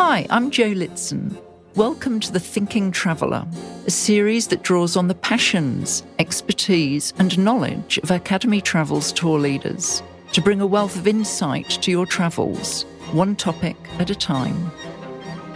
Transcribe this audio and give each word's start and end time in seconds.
Hi, 0.00 0.28
I'm 0.30 0.52
Jo 0.52 0.70
Litson. 0.70 1.36
Welcome 1.74 2.20
to 2.20 2.32
The 2.32 2.38
Thinking 2.38 2.92
Traveller, 2.92 3.44
a 3.84 3.90
series 3.90 4.46
that 4.46 4.62
draws 4.62 4.96
on 4.96 5.08
the 5.08 5.14
passions, 5.16 6.04
expertise, 6.20 7.12
and 7.18 7.36
knowledge 7.36 7.98
of 8.04 8.12
Academy 8.12 8.60
Travel's 8.60 9.12
tour 9.12 9.40
leaders 9.40 10.00
to 10.34 10.40
bring 10.40 10.60
a 10.60 10.66
wealth 10.68 10.96
of 10.96 11.08
insight 11.08 11.68
to 11.82 11.90
your 11.90 12.06
travels, 12.06 12.84
one 13.10 13.34
topic 13.34 13.74
at 13.98 14.08
a 14.08 14.14
time. 14.14 14.70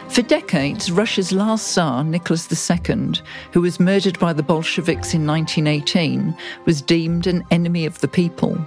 For 0.08 0.22
decades, 0.22 0.90
Russia's 0.90 1.30
last 1.30 1.68
Tsar, 1.68 2.02
Nicholas 2.02 2.68
II, 2.68 3.12
who 3.52 3.60
was 3.60 3.78
murdered 3.78 4.18
by 4.18 4.32
the 4.32 4.42
Bolsheviks 4.42 5.14
in 5.14 5.24
1918, 5.24 6.36
was 6.64 6.82
deemed 6.82 7.28
an 7.28 7.44
enemy 7.52 7.86
of 7.86 8.00
the 8.00 8.08
people. 8.08 8.58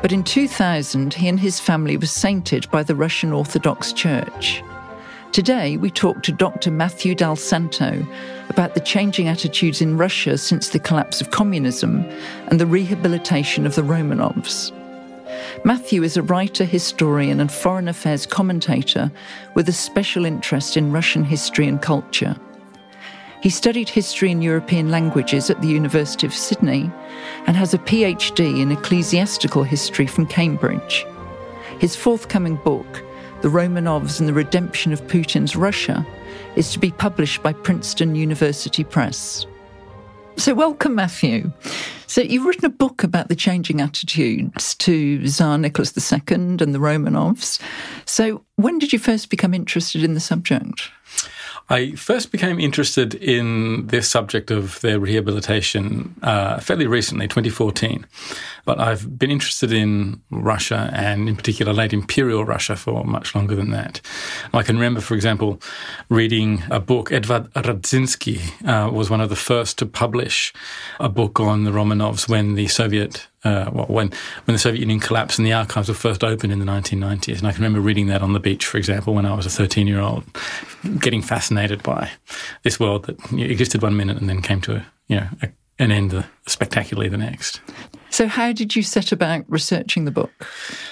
But 0.00 0.12
in 0.12 0.24
2000, 0.24 1.12
he 1.12 1.28
and 1.28 1.38
his 1.38 1.60
family 1.60 1.98
were 1.98 2.06
sainted 2.06 2.70
by 2.70 2.82
the 2.82 2.94
Russian 2.94 3.34
Orthodox 3.34 3.92
Church. 3.92 4.62
Today, 5.32 5.78
we 5.78 5.90
talk 5.90 6.22
to 6.24 6.32
Dr. 6.32 6.70
Matthew 6.70 7.14
Dal 7.14 7.36
Santo 7.36 8.06
about 8.50 8.74
the 8.74 8.80
changing 8.80 9.28
attitudes 9.28 9.80
in 9.80 9.96
Russia 9.96 10.36
since 10.36 10.68
the 10.68 10.78
collapse 10.78 11.22
of 11.22 11.30
communism 11.30 12.04
and 12.48 12.60
the 12.60 12.66
rehabilitation 12.66 13.64
of 13.64 13.74
the 13.74 13.80
Romanovs. 13.80 14.72
Matthew 15.64 16.02
is 16.02 16.18
a 16.18 16.22
writer, 16.22 16.66
historian, 16.66 17.40
and 17.40 17.50
foreign 17.50 17.88
affairs 17.88 18.26
commentator 18.26 19.10
with 19.54 19.70
a 19.70 19.72
special 19.72 20.26
interest 20.26 20.76
in 20.76 20.92
Russian 20.92 21.24
history 21.24 21.66
and 21.66 21.80
culture. 21.80 22.36
He 23.40 23.48
studied 23.48 23.88
history 23.88 24.30
and 24.30 24.44
European 24.44 24.90
languages 24.90 25.48
at 25.48 25.62
the 25.62 25.68
University 25.68 26.26
of 26.26 26.34
Sydney 26.34 26.92
and 27.46 27.56
has 27.56 27.72
a 27.72 27.78
PhD 27.78 28.60
in 28.60 28.70
ecclesiastical 28.70 29.62
history 29.62 30.06
from 30.06 30.26
Cambridge. 30.26 31.06
His 31.78 31.96
forthcoming 31.96 32.56
book, 32.56 33.02
The 33.42 33.48
Romanovs 33.48 34.20
and 34.20 34.28
the 34.28 34.32
Redemption 34.32 34.92
of 34.92 35.02
Putin's 35.08 35.56
Russia, 35.56 36.06
is 36.54 36.70
to 36.70 36.78
be 36.78 36.92
published 36.92 37.42
by 37.42 37.52
Princeton 37.52 38.14
University 38.14 38.84
Press. 38.84 39.46
So, 40.36 40.54
welcome, 40.54 40.94
Matthew. 40.94 41.50
So, 42.06 42.20
you've 42.20 42.46
written 42.46 42.66
a 42.66 42.68
book 42.68 43.02
about 43.02 43.28
the 43.28 43.34
changing 43.34 43.80
attitudes 43.80 44.76
to 44.76 45.26
Tsar 45.26 45.58
Nicholas 45.58 46.12
II 46.12 46.20
and 46.30 46.60
the 46.60 46.78
Romanovs. 46.78 47.60
So, 48.06 48.44
when 48.54 48.78
did 48.78 48.92
you 48.92 49.00
first 49.00 49.28
become 49.28 49.54
interested 49.54 50.04
in 50.04 50.14
the 50.14 50.20
subject? 50.20 50.92
I 51.72 51.92
first 51.92 52.30
became 52.30 52.60
interested 52.60 53.14
in 53.14 53.86
this 53.86 54.06
subject 54.06 54.50
of 54.50 54.78
their 54.82 55.00
rehabilitation 55.00 56.14
uh, 56.22 56.60
fairly 56.60 56.86
recently, 56.86 57.26
2014. 57.28 58.06
But 58.66 58.78
I've 58.78 59.18
been 59.18 59.30
interested 59.30 59.72
in 59.72 60.20
Russia 60.30 60.90
and, 60.92 61.30
in 61.30 61.34
particular, 61.34 61.72
late 61.72 61.94
imperial 61.94 62.44
Russia 62.44 62.76
for 62.76 63.04
much 63.04 63.34
longer 63.34 63.56
than 63.56 63.70
that. 63.70 64.02
I 64.52 64.62
can 64.62 64.76
remember, 64.76 65.00
for 65.00 65.14
example, 65.14 65.62
reading 66.10 66.62
a 66.70 66.78
book. 66.78 67.10
Edvard 67.10 67.50
Radzinsky 67.54 68.38
uh, 68.68 68.90
was 68.92 69.08
one 69.08 69.22
of 69.22 69.30
the 69.30 69.34
first 69.34 69.78
to 69.78 69.86
publish 69.86 70.52
a 71.00 71.08
book 71.08 71.40
on 71.40 71.64
the 71.64 71.70
Romanovs 71.70 72.28
when 72.28 72.54
the 72.54 72.68
Soviet 72.68 73.28
uh, 73.44 73.70
well, 73.72 73.86
when 73.86 74.08
when 74.44 74.52
the 74.52 74.58
Soviet 74.58 74.80
Union 74.80 75.00
collapsed 75.00 75.38
and 75.38 75.46
the 75.46 75.52
archives 75.52 75.88
were 75.88 75.94
first 75.94 76.22
opened 76.22 76.52
in 76.52 76.58
the 76.58 76.64
1990s. 76.64 77.38
And 77.38 77.46
I 77.46 77.52
can 77.52 77.62
remember 77.62 77.80
reading 77.80 78.06
that 78.06 78.22
on 78.22 78.32
the 78.32 78.40
beach, 78.40 78.64
for 78.66 78.78
example, 78.78 79.14
when 79.14 79.26
I 79.26 79.34
was 79.34 79.46
a 79.46 79.50
13 79.50 79.86
year 79.86 80.00
old, 80.00 80.24
getting 80.98 81.22
fascinated 81.22 81.82
by 81.82 82.10
this 82.62 82.78
world 82.78 83.06
that 83.06 83.32
existed 83.32 83.82
one 83.82 83.96
minute 83.96 84.18
and 84.18 84.28
then 84.28 84.42
came 84.42 84.60
to 84.62 84.76
a, 84.76 84.86
you 85.08 85.16
know 85.16 85.28
a, 85.42 85.48
an 85.78 85.90
end 85.90 86.24
spectacularly 86.46 87.08
the 87.08 87.18
next. 87.18 87.60
So, 88.10 88.28
how 88.28 88.52
did 88.52 88.76
you 88.76 88.82
set 88.82 89.10
about 89.10 89.44
researching 89.48 90.04
the 90.04 90.10
book? 90.10 90.30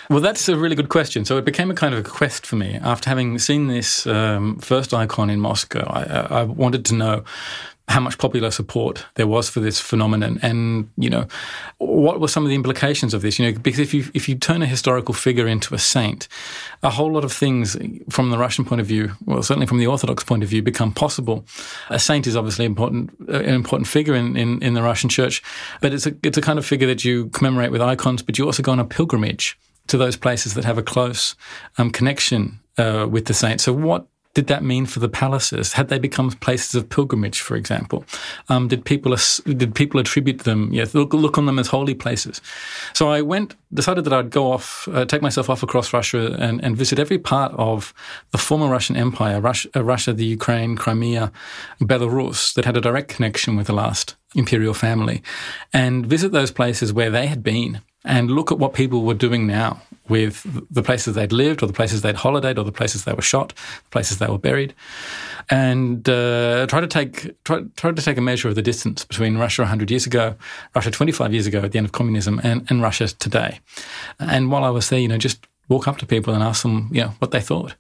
Well, 0.09 0.21
that's 0.21 0.49
a 0.49 0.57
really 0.57 0.75
good 0.75 0.89
question. 0.89 1.27
So, 1.27 1.37
it 1.37 1.45
became 1.45 1.71
a 1.71 1.75
kind 1.75 1.95
of 1.95 2.01
a 2.01 2.09
quest 2.09 2.47
for 2.47 2.57
me. 2.57 2.79
After 2.83 3.11
having 3.11 3.39
seen 3.39 3.69
this 3.69 4.07
um, 4.07 4.59
first 4.59 4.95
icon 4.95 5.29
in 5.29 5.39
Moscow, 5.39 5.85
I, 5.87 6.41
I 6.41 6.43
wanted 6.45 6.87
to 6.87 6.95
know 6.95 7.25
how 7.91 8.01
much 8.01 8.19
popular 8.19 8.51
support 8.53 9.05
there 9.17 9.27
was 9.27 9.51
for 9.51 9.59
this 9.59 9.81
phenomenon, 9.81 10.39
and 10.43 10.89
you 10.97 11.11
know, 11.11 11.27
what 11.79 12.21
were 12.21 12.29
some 12.29 12.45
of 12.45 12.49
the 12.49 12.55
implications 12.55 13.13
of 13.13 13.23
this? 13.23 13.39
You 13.39 13.47
know, 13.51 13.59
because 13.59 13.81
if 13.81 13.93
you 13.93 14.09
if 14.15 14.29
you 14.29 14.37
turn 14.37 14.63
a 14.63 14.67
historical 14.67 15.13
figure 15.13 15.49
into 15.49 15.75
a 15.75 15.79
saint, 15.79 16.29
a 16.83 16.91
whole 16.91 17.13
lot 17.13 17.25
of 17.25 17.33
things 17.33 17.77
from 18.09 18.31
the 18.31 18.39
Russian 18.39 18.65
point 18.65 18.81
of 18.81 18.87
view, 18.87 19.13
well, 19.25 19.43
certainly 19.43 19.67
from 19.67 19.79
the 19.79 19.89
Orthodox 19.89 20.23
point 20.23 20.45
of 20.45 20.49
view, 20.49 20.63
become 20.63 20.93
possible. 20.93 21.45
A 21.89 21.99
saint 21.99 22.27
is 22.27 22.37
obviously 22.37 22.65
important, 22.65 23.11
an 23.29 23.55
important 23.55 23.89
figure 23.89 24.15
in, 24.15 24.37
in, 24.37 24.63
in 24.63 24.75
the 24.75 24.83
Russian 24.83 25.11
Church, 25.11 25.43
but 25.81 25.93
it's 25.93 26.07
a 26.07 26.15
it's 26.23 26.39
a 26.39 26.43
kind 26.43 26.59
of 26.59 26.65
figure 26.65 26.87
that 26.87 27.05
you 27.05 27.29
commemorate 27.31 27.73
with 27.73 27.83
icons, 27.83 28.23
but 28.23 28.39
you 28.39 28.47
also 28.47 28.63
go 28.63 28.73
on 28.73 28.79
a 28.79 28.85
pilgrimage 28.85 29.59
to 29.89 29.99
those 29.99 30.17
places 30.17 30.55
that 30.55 30.65
have 30.65 30.79
a 30.79 30.83
close 30.83 31.35
um, 31.77 31.91
connection 31.91 32.61
uh, 32.79 33.07
with 33.11 33.27
the 33.27 33.35
saint. 33.35 33.61
So, 33.61 33.73
what 33.73 34.07
did 34.35 34.47
that 34.47 34.63
mean 34.63 34.87
for 34.87 35.01
the 35.01 35.09
palaces? 35.09 35.73
Had 35.73 35.89
they 35.89 35.99
become 35.99 36.31
places 36.31 36.77
of 36.77 36.89
pilgrimage, 36.89 37.41
for 37.41 37.57
example? 37.57 38.05
Um, 38.49 38.69
did 38.69 38.85
people 38.85 39.17
did 39.45 39.75
people 39.75 39.99
attribute 39.99 40.41
them? 40.41 40.73
Yeah, 40.73 40.87
look, 40.93 41.13
look 41.13 41.37
on 41.37 41.47
them 41.47 41.59
as 41.59 41.67
holy 41.67 41.95
places. 41.95 42.41
So 42.95 43.11
I 43.11 43.23
went, 43.23 43.57
decided 43.75 44.05
that 44.05 44.13
I'd 44.13 44.31
go 44.31 44.53
off, 44.53 44.87
uh, 44.93 45.05
take 45.05 45.23
myself 45.23 45.51
off 45.51 45.63
across 45.63 45.93
Russia, 45.93 46.37
and, 46.39 46.63
and, 46.63 46.77
visit 46.77 46.99
every 46.99 47.19
part 47.19 47.53
of 47.57 47.93
the 48.31 48.39
former 48.39 48.69
Russian 48.69 48.97
Empire, 48.97 49.41
Russia, 49.41 49.69
uh, 49.75 49.83
Russia, 49.83 50.13
the 50.13 50.25
Ukraine, 50.25 50.77
Crimea, 50.77 51.33
Belarus, 51.81 52.55
that 52.55 52.65
had 52.65 52.77
a 52.77 52.81
direct 52.81 53.09
connection 53.09 53.57
with 53.57 53.67
the 53.67 53.73
last 53.73 54.15
imperial 54.37 54.75
family, 54.75 55.23
and 55.73 56.07
visit 56.07 56.31
those 56.31 56.53
places 56.53 56.93
where 56.93 57.11
they 57.11 57.27
had 57.27 57.43
been 57.43 57.81
and 58.05 58.31
look 58.31 58.51
at 58.51 58.59
what 58.59 58.75
people 58.75 59.03
were 59.03 59.15
doing 59.15 59.47
now 59.47 59.81
with 60.09 60.45
the 60.71 60.83
places 60.83 61.15
they'd 61.15 61.33
lived 61.33 61.63
or 61.63 61.67
the 61.67 61.73
places 61.73 62.03
they'd 62.03 62.17
holidayed 62.17 62.59
or 62.59 62.65
the 62.65 62.73
places 62.73 63.05
they 63.05 63.13
were 63.13 63.23
shot, 63.23 63.51
the 63.51 63.91
places 63.91 64.19
they 64.19 64.27
were 64.27 64.39
buried, 64.39 64.75
and 65.49 66.09
uh, 66.09 66.67
try 66.67 66.81
to 66.81 66.87
take 66.87 67.43
try, 67.45 67.63
try 67.77 67.93
to 67.93 68.03
take 68.03 68.17
a 68.17 68.21
measure 68.21 68.49
of 68.49 68.55
the 68.55 68.63
distance 68.63 69.05
between 69.05 69.39
Russia 69.39 69.63
100 69.63 69.91
years 69.91 70.07
ago, 70.07 70.35
Russia 70.75 70.91
25 70.91 71.33
years 71.33 71.47
ago 71.47 71.61
at 71.61 71.73
the 71.73 71.79
end 71.79 71.87
of 71.87 71.93
communism, 71.93 72.41
and, 72.43 72.67
and 72.71 72.83
Russia 72.83 73.09
today. 73.09 73.61
And 74.19 74.51
while 74.51 74.65
I 74.65 74.71
was 74.71 74.89
there, 74.89 74.99
you 74.99 75.09
know, 75.09 75.19
just 75.19 75.47
walk 75.69 75.87
up 75.87 75.99
to 75.99 76.07
people 76.07 76.35
and 76.35 76.43
ask 76.43 76.63
them, 76.63 76.89
you 76.93 77.03
know, 77.03 77.13
what 77.19 77.31
they 77.31 77.41
thought. 77.41 77.77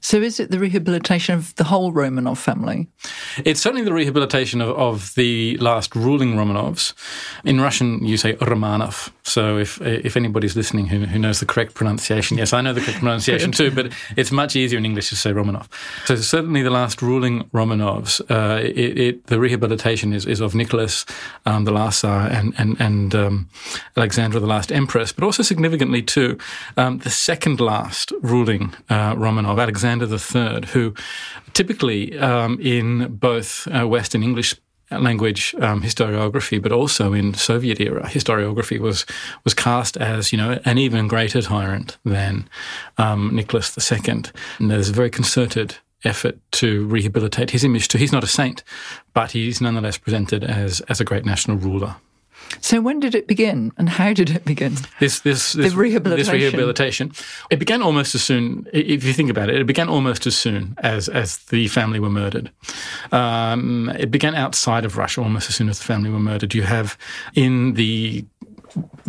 So, 0.00 0.18
is 0.18 0.38
it 0.38 0.50
the 0.50 0.58
rehabilitation 0.58 1.34
of 1.34 1.54
the 1.56 1.64
whole 1.64 1.92
Romanov 1.92 2.38
family? 2.38 2.88
It's 3.44 3.60
certainly 3.60 3.84
the 3.84 3.92
rehabilitation 3.92 4.60
of, 4.60 4.70
of 4.70 5.14
the 5.16 5.56
last 5.58 5.96
ruling 5.96 6.34
Romanovs. 6.34 6.94
In 7.44 7.60
Russian, 7.60 8.04
you 8.04 8.16
say 8.16 8.34
Romanov. 8.34 9.10
So, 9.24 9.58
if 9.58 9.80
if 9.80 10.16
anybody's 10.16 10.56
listening 10.56 10.86
who, 10.86 11.06
who 11.06 11.18
knows 11.18 11.40
the 11.40 11.46
correct 11.46 11.74
pronunciation, 11.74 12.38
yes, 12.38 12.52
I 12.52 12.60
know 12.60 12.72
the 12.72 12.80
correct 12.80 12.98
pronunciation 13.00 13.52
too, 13.52 13.70
but 13.70 13.92
it's 14.16 14.30
much 14.30 14.54
easier 14.54 14.78
in 14.78 14.84
English 14.84 15.08
to 15.08 15.16
say 15.16 15.32
Romanov. 15.32 15.66
So, 16.06 16.16
certainly 16.16 16.62
the 16.62 16.70
last 16.70 17.02
ruling 17.02 17.44
Romanovs, 17.50 18.20
uh, 18.30 18.62
it, 18.62 18.98
it, 18.98 19.26
the 19.26 19.40
rehabilitation 19.40 20.12
is, 20.12 20.24
is 20.24 20.40
of 20.40 20.54
Nicholas, 20.54 21.04
um, 21.46 21.64
the 21.64 21.72
last 21.72 22.00
Tsar, 22.00 22.28
and 22.28 22.54
and 22.58 22.80
and 22.80 23.14
um, 23.14 23.48
Alexandra, 23.96 24.40
the 24.40 24.46
last 24.46 24.70
Empress, 24.70 25.12
but 25.12 25.24
also 25.24 25.42
significantly 25.42 26.02
too, 26.02 26.38
um, 26.76 26.98
the 26.98 27.10
second 27.10 27.60
last 27.60 28.12
ruling 28.22 28.72
uh, 28.88 29.14
Romanov, 29.14 29.60
Alexander. 29.60 29.79
Alexander 29.84 30.06
III, 30.06 30.66
who 30.72 30.94
typically 31.52 32.18
um, 32.18 32.58
in 32.60 33.14
both 33.16 33.66
uh, 33.68 33.86
Western 33.86 34.22
English 34.22 34.54
language 34.90 35.54
um, 35.60 35.82
historiography, 35.82 36.60
but 36.60 36.72
also 36.72 37.12
in 37.12 37.34
Soviet 37.34 37.80
era 37.80 38.02
historiography, 38.06 38.78
was 38.78 39.06
was 39.44 39.54
cast 39.54 39.96
as 39.96 40.32
you 40.32 40.38
know 40.38 40.58
an 40.64 40.78
even 40.78 41.08
greater 41.08 41.42
tyrant 41.42 41.98
than 42.04 42.48
um, 42.98 43.34
Nicholas 43.34 43.76
II. 43.90 44.24
And 44.58 44.70
there's 44.70 44.90
a 44.90 44.92
very 44.94 45.10
concerted 45.10 45.76
effort 46.04 46.38
to 46.52 46.86
rehabilitate 46.86 47.50
his 47.50 47.64
image. 47.64 47.92
He's 47.92 48.12
not 48.12 48.24
a 48.24 48.26
saint, 48.26 48.64
but 49.14 49.32
he's 49.32 49.60
nonetheless 49.60 49.98
presented 49.98 50.44
as 50.44 50.80
as 50.82 51.00
a 51.00 51.04
great 51.04 51.24
national 51.24 51.56
ruler. 51.58 51.96
So 52.60 52.80
when 52.80 53.00
did 53.00 53.14
it 53.14 53.26
begin, 53.26 53.72
and 53.78 53.88
how 53.88 54.12
did 54.12 54.30
it 54.30 54.44
begin? 54.44 54.74
This 54.98 55.20
this 55.20 55.52
this, 55.52 55.74
rehabilitation. 55.74 56.32
this 56.32 56.42
rehabilitation. 56.42 57.12
It 57.50 57.58
began 57.58 57.82
almost 57.82 58.14
as 58.14 58.22
soon. 58.22 58.66
If 58.72 59.04
you 59.04 59.12
think 59.12 59.30
about 59.30 59.48
it, 59.48 59.56
it 59.56 59.66
began 59.66 59.88
almost 59.88 60.26
as 60.26 60.36
soon 60.36 60.74
as 60.78 61.08
as 61.08 61.38
the 61.46 61.68
family 61.68 62.00
were 62.00 62.10
murdered. 62.10 62.50
Um, 63.12 63.90
it 63.98 64.10
began 64.10 64.34
outside 64.34 64.84
of 64.84 64.96
Russia 64.96 65.22
almost 65.22 65.48
as 65.48 65.54
soon 65.54 65.68
as 65.68 65.78
the 65.78 65.84
family 65.84 66.10
were 66.10 66.18
murdered. 66.18 66.54
You 66.54 66.62
have 66.62 66.98
in 67.34 67.74
the 67.74 68.24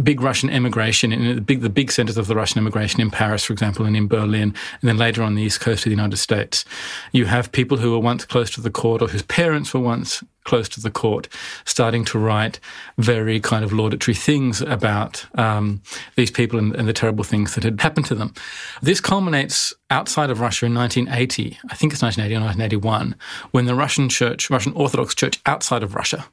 big 0.01 0.21
Russian 0.21 0.49
emigration 0.49 1.11
in 1.11 1.35
the 1.35 1.41
big, 1.41 1.61
the 1.61 1.69
big 1.69 1.91
centers 1.91 2.17
of 2.17 2.27
the 2.27 2.35
Russian 2.35 2.59
immigration 2.59 3.01
in 3.01 3.11
Paris, 3.11 3.45
for 3.45 3.53
example, 3.53 3.85
and 3.85 3.95
in 3.95 4.07
Berlin, 4.07 4.53
and 4.81 4.89
then 4.89 4.97
later 4.97 5.23
on 5.23 5.35
the 5.35 5.43
east 5.43 5.59
coast 5.59 5.81
of 5.81 5.85
the 5.85 5.91
United 5.91 6.17
States. 6.17 6.65
You 7.11 7.25
have 7.25 7.51
people 7.51 7.77
who 7.77 7.91
were 7.91 7.99
once 7.99 8.25
close 8.25 8.49
to 8.51 8.61
the 8.61 8.71
court 8.71 9.01
or 9.01 9.07
whose 9.07 9.23
parents 9.23 9.73
were 9.73 9.79
once 9.79 10.23
close 10.43 10.67
to 10.69 10.81
the 10.81 10.89
court 10.89 11.27
starting 11.65 12.03
to 12.03 12.17
write 12.17 12.59
very 12.97 13.39
kind 13.39 13.63
of 13.63 13.71
laudatory 13.71 14.15
things 14.15 14.61
about 14.61 15.25
um, 15.37 15.81
these 16.15 16.31
people 16.31 16.57
and, 16.57 16.75
and, 16.75 16.87
the 16.87 16.93
terrible 16.93 17.23
things 17.23 17.53
that 17.53 17.63
had 17.63 17.79
happened 17.79 18.07
to 18.07 18.15
them. 18.15 18.33
This 18.81 18.99
culminates 18.99 19.71
outside 19.91 20.31
of 20.31 20.39
Russia 20.39 20.65
in 20.65 20.73
1980, 20.73 21.59
I 21.69 21.75
think 21.75 21.93
it's 21.93 22.01
1980 22.01 22.35
or 22.35 22.45
1981, 22.45 23.15
when 23.51 23.65
the 23.65 23.75
Russian 23.75 24.09
church, 24.09 24.49
Russian 24.49 24.73
Orthodox 24.73 25.13
Church 25.13 25.39
outside 25.45 25.83
of 25.83 25.93
Russia, 25.93 26.25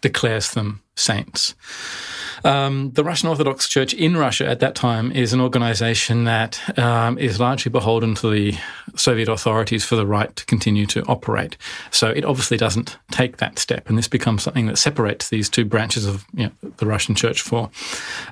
declares 0.00 0.52
them 0.52 0.82
saints. 0.96 1.54
Um, 2.44 2.90
the 2.92 3.04
Russian 3.04 3.28
Orthodox 3.28 3.68
Church 3.68 3.94
in 3.94 4.16
Russia 4.16 4.46
at 4.48 4.60
that 4.60 4.74
time 4.74 5.12
is 5.12 5.32
an 5.32 5.40
organization 5.40 6.24
that 6.24 6.78
um, 6.78 7.18
is 7.18 7.38
largely 7.38 7.70
beholden 7.70 8.14
to 8.16 8.30
the 8.30 8.58
Soviet 8.96 9.28
authorities 9.28 9.84
for 9.84 9.96
the 9.96 10.06
right 10.06 10.34
to 10.34 10.44
continue 10.46 10.86
to 10.86 11.02
operate. 11.04 11.56
So 11.90 12.08
it 12.08 12.24
obviously 12.24 12.56
doesn't 12.56 12.98
take 13.10 13.36
that 13.36 13.58
step, 13.58 13.88
and 13.88 13.96
this 13.96 14.08
becomes 14.08 14.42
something 14.42 14.66
that 14.66 14.76
separates 14.76 15.28
these 15.28 15.48
two 15.48 15.64
branches 15.64 16.04
of 16.06 16.24
you 16.34 16.46
know, 16.46 16.70
the 16.78 16.86
Russian 16.86 17.14
Church 17.14 17.40
for 17.40 17.70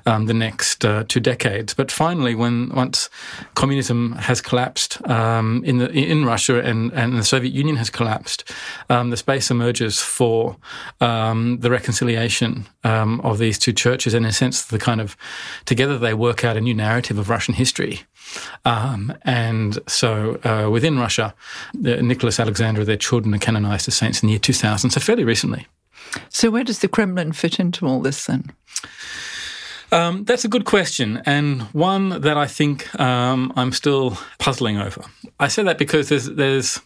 um, 0.05 0.25
the 0.25 0.33
next 0.33 0.83
uh, 0.83 1.05
two 1.07 1.19
decades. 1.19 1.73
But 1.73 1.91
finally, 1.91 2.35
when 2.35 2.69
once 2.69 3.09
communism 3.55 4.13
has 4.13 4.41
collapsed 4.41 5.05
um, 5.09 5.63
in 5.63 5.77
the 5.77 5.89
in 5.91 6.25
Russia 6.25 6.61
and, 6.61 6.91
and 6.93 7.17
the 7.17 7.23
Soviet 7.23 7.53
Union 7.53 7.77
has 7.77 7.89
collapsed, 7.89 8.51
um, 8.89 9.09
the 9.09 9.17
space 9.17 9.49
emerges 9.49 10.01
for 10.01 10.57
um, 10.99 11.59
the 11.59 11.71
reconciliation 11.71 12.65
of 12.83 13.37
these 13.37 13.59
two 13.59 13.73
churches 13.73 14.00
churches, 14.01 14.13
in 14.13 14.25
a 14.25 14.31
sense, 14.31 14.65
the 14.65 14.79
kind 14.79 14.99
of 14.99 15.15
together 15.65 15.97
they 15.97 16.13
work 16.13 16.43
out 16.43 16.57
a 16.57 16.61
new 16.61 16.73
narrative 16.73 17.19
of 17.19 17.29
Russian 17.29 17.53
history. 17.53 18.01
Um, 18.65 19.13
and 19.23 19.77
so 19.87 20.39
uh, 20.43 20.69
within 20.71 20.97
Russia, 20.97 21.33
Nicholas 21.73 22.39
Alexander, 22.39 22.83
their 22.83 22.97
children 22.97 23.35
are 23.35 23.39
canonized 23.39 23.87
as 23.87 23.95
saints 23.95 24.23
in 24.23 24.27
the 24.27 24.33
year 24.33 24.39
2000, 24.39 24.89
so 24.89 24.99
fairly 24.99 25.23
recently. 25.23 25.67
So 26.29 26.49
where 26.49 26.63
does 26.63 26.79
the 26.79 26.87
Kremlin 26.87 27.31
fit 27.33 27.59
into 27.59 27.85
all 27.85 28.01
this 28.01 28.25
then? 28.25 28.51
Um, 29.91 30.23
that's 30.23 30.45
a 30.45 30.47
good 30.47 30.63
question, 30.63 31.21
and 31.25 31.63
one 31.73 32.21
that 32.21 32.37
I 32.37 32.47
think 32.47 32.97
um, 32.97 33.51
I'm 33.57 33.73
still 33.73 34.17
puzzling 34.39 34.77
over. 34.77 35.03
I 35.37 35.49
say 35.49 35.63
that 35.63 35.77
because 35.77 36.07
there's 36.07 36.27
there's 36.27 36.79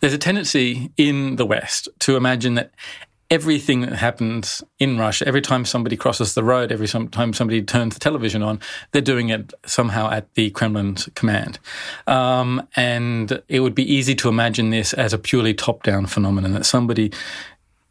there's 0.00 0.14
a 0.14 0.18
tendency 0.18 0.90
in 0.96 1.36
the 1.36 1.44
West 1.44 1.88
to 2.00 2.16
imagine 2.16 2.54
that 2.54 2.70
everything 3.34 3.80
that 3.80 3.94
happens 3.94 4.62
in 4.78 4.96
Russia, 4.96 5.26
every 5.26 5.40
time 5.40 5.64
somebody 5.64 5.96
crosses 5.96 6.34
the 6.34 6.44
road, 6.44 6.70
every 6.70 6.86
time 6.86 7.32
somebody 7.32 7.60
turns 7.62 7.94
the 7.94 8.00
television 8.00 8.44
on, 8.44 8.60
they're 8.92 9.02
doing 9.02 9.30
it 9.30 9.52
somehow 9.66 10.08
at 10.08 10.32
the 10.34 10.52
Kremlin's 10.52 11.08
command. 11.16 11.58
Um, 12.06 12.68
and 12.76 13.42
it 13.48 13.58
would 13.58 13.74
be 13.74 13.92
easy 13.92 14.14
to 14.14 14.28
imagine 14.28 14.70
this 14.70 14.92
as 14.92 15.12
a 15.12 15.18
purely 15.18 15.52
top 15.52 15.82
down 15.82 16.06
phenomenon 16.06 16.52
that 16.52 16.64
somebody 16.64 17.10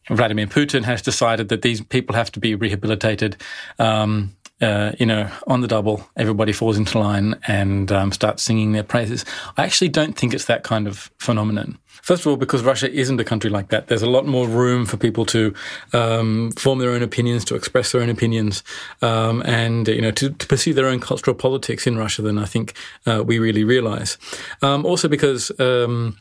Vladimir 0.10 0.48
Putin 0.48 0.84
has 0.84 1.01
decided 1.01 1.50
that 1.50 1.62
these 1.62 1.81
people 1.81 2.16
have 2.16 2.31
to 2.31 2.40
be 2.40 2.56
rehabilitated. 2.56 3.36
Um, 3.80 4.36
uh, 4.62 4.94
you 4.98 5.06
know, 5.06 5.30
on 5.48 5.60
the 5.60 5.68
double, 5.68 6.07
everybody 6.16 6.54
falls 6.54 6.78
into 6.78 6.98
line 6.98 7.36
and 7.48 7.92
um, 7.92 8.13
starts 8.13 8.44
singing 8.44 8.72
their 8.72 8.84
praises. 8.84 9.25
I 9.57 9.66
actually 9.66 9.90
don't 9.90 10.18
think 10.18 10.34
it's 10.34 10.45
that 10.45 10.63
kind 10.63 10.88
of 10.88 11.12
phenomenon. 11.19 11.80
First 12.01 12.25
of 12.25 12.28
all, 12.28 12.38
because 12.38 12.63
Russia 12.63 12.92
isn't 12.92 13.19
a 13.19 13.24
country 13.24 13.50
like 13.50 13.69
that. 13.69 13.88
There's 13.88 14.01
a 14.01 14.10
lot 14.10 14.25
more 14.25 14.48
room 14.48 14.86
for 14.86 14.98
people 14.98 15.25
to 15.28 15.54
um, 15.94 16.51
form 16.51 16.80
their 16.80 16.90
own 16.90 17.01
opinions, 17.01 17.45
to 17.45 17.56
express 17.56 17.92
their 17.92 18.01
own 18.01 18.10
opinions, 18.10 18.63
um, 19.01 19.42
and 19.45 19.88
you 19.88 20.01
know 20.01 20.12
to, 20.12 20.31
to, 20.31 20.48
pursue 20.48 20.74
their 20.74 20.88
own 20.88 21.00
cultural 21.00 21.36
politics 21.36 21.88
in 21.88 21.98
Russia 21.98 22.22
than 22.22 22.38
I 22.38 22.45
think 22.45 22.74
uh, 23.06 23.24
we 23.25 23.40
really 23.40 23.63
realize. 23.63 24.18
Um, 24.62 24.86
also, 24.86 25.07
because 25.07 25.51
um, 25.60 26.18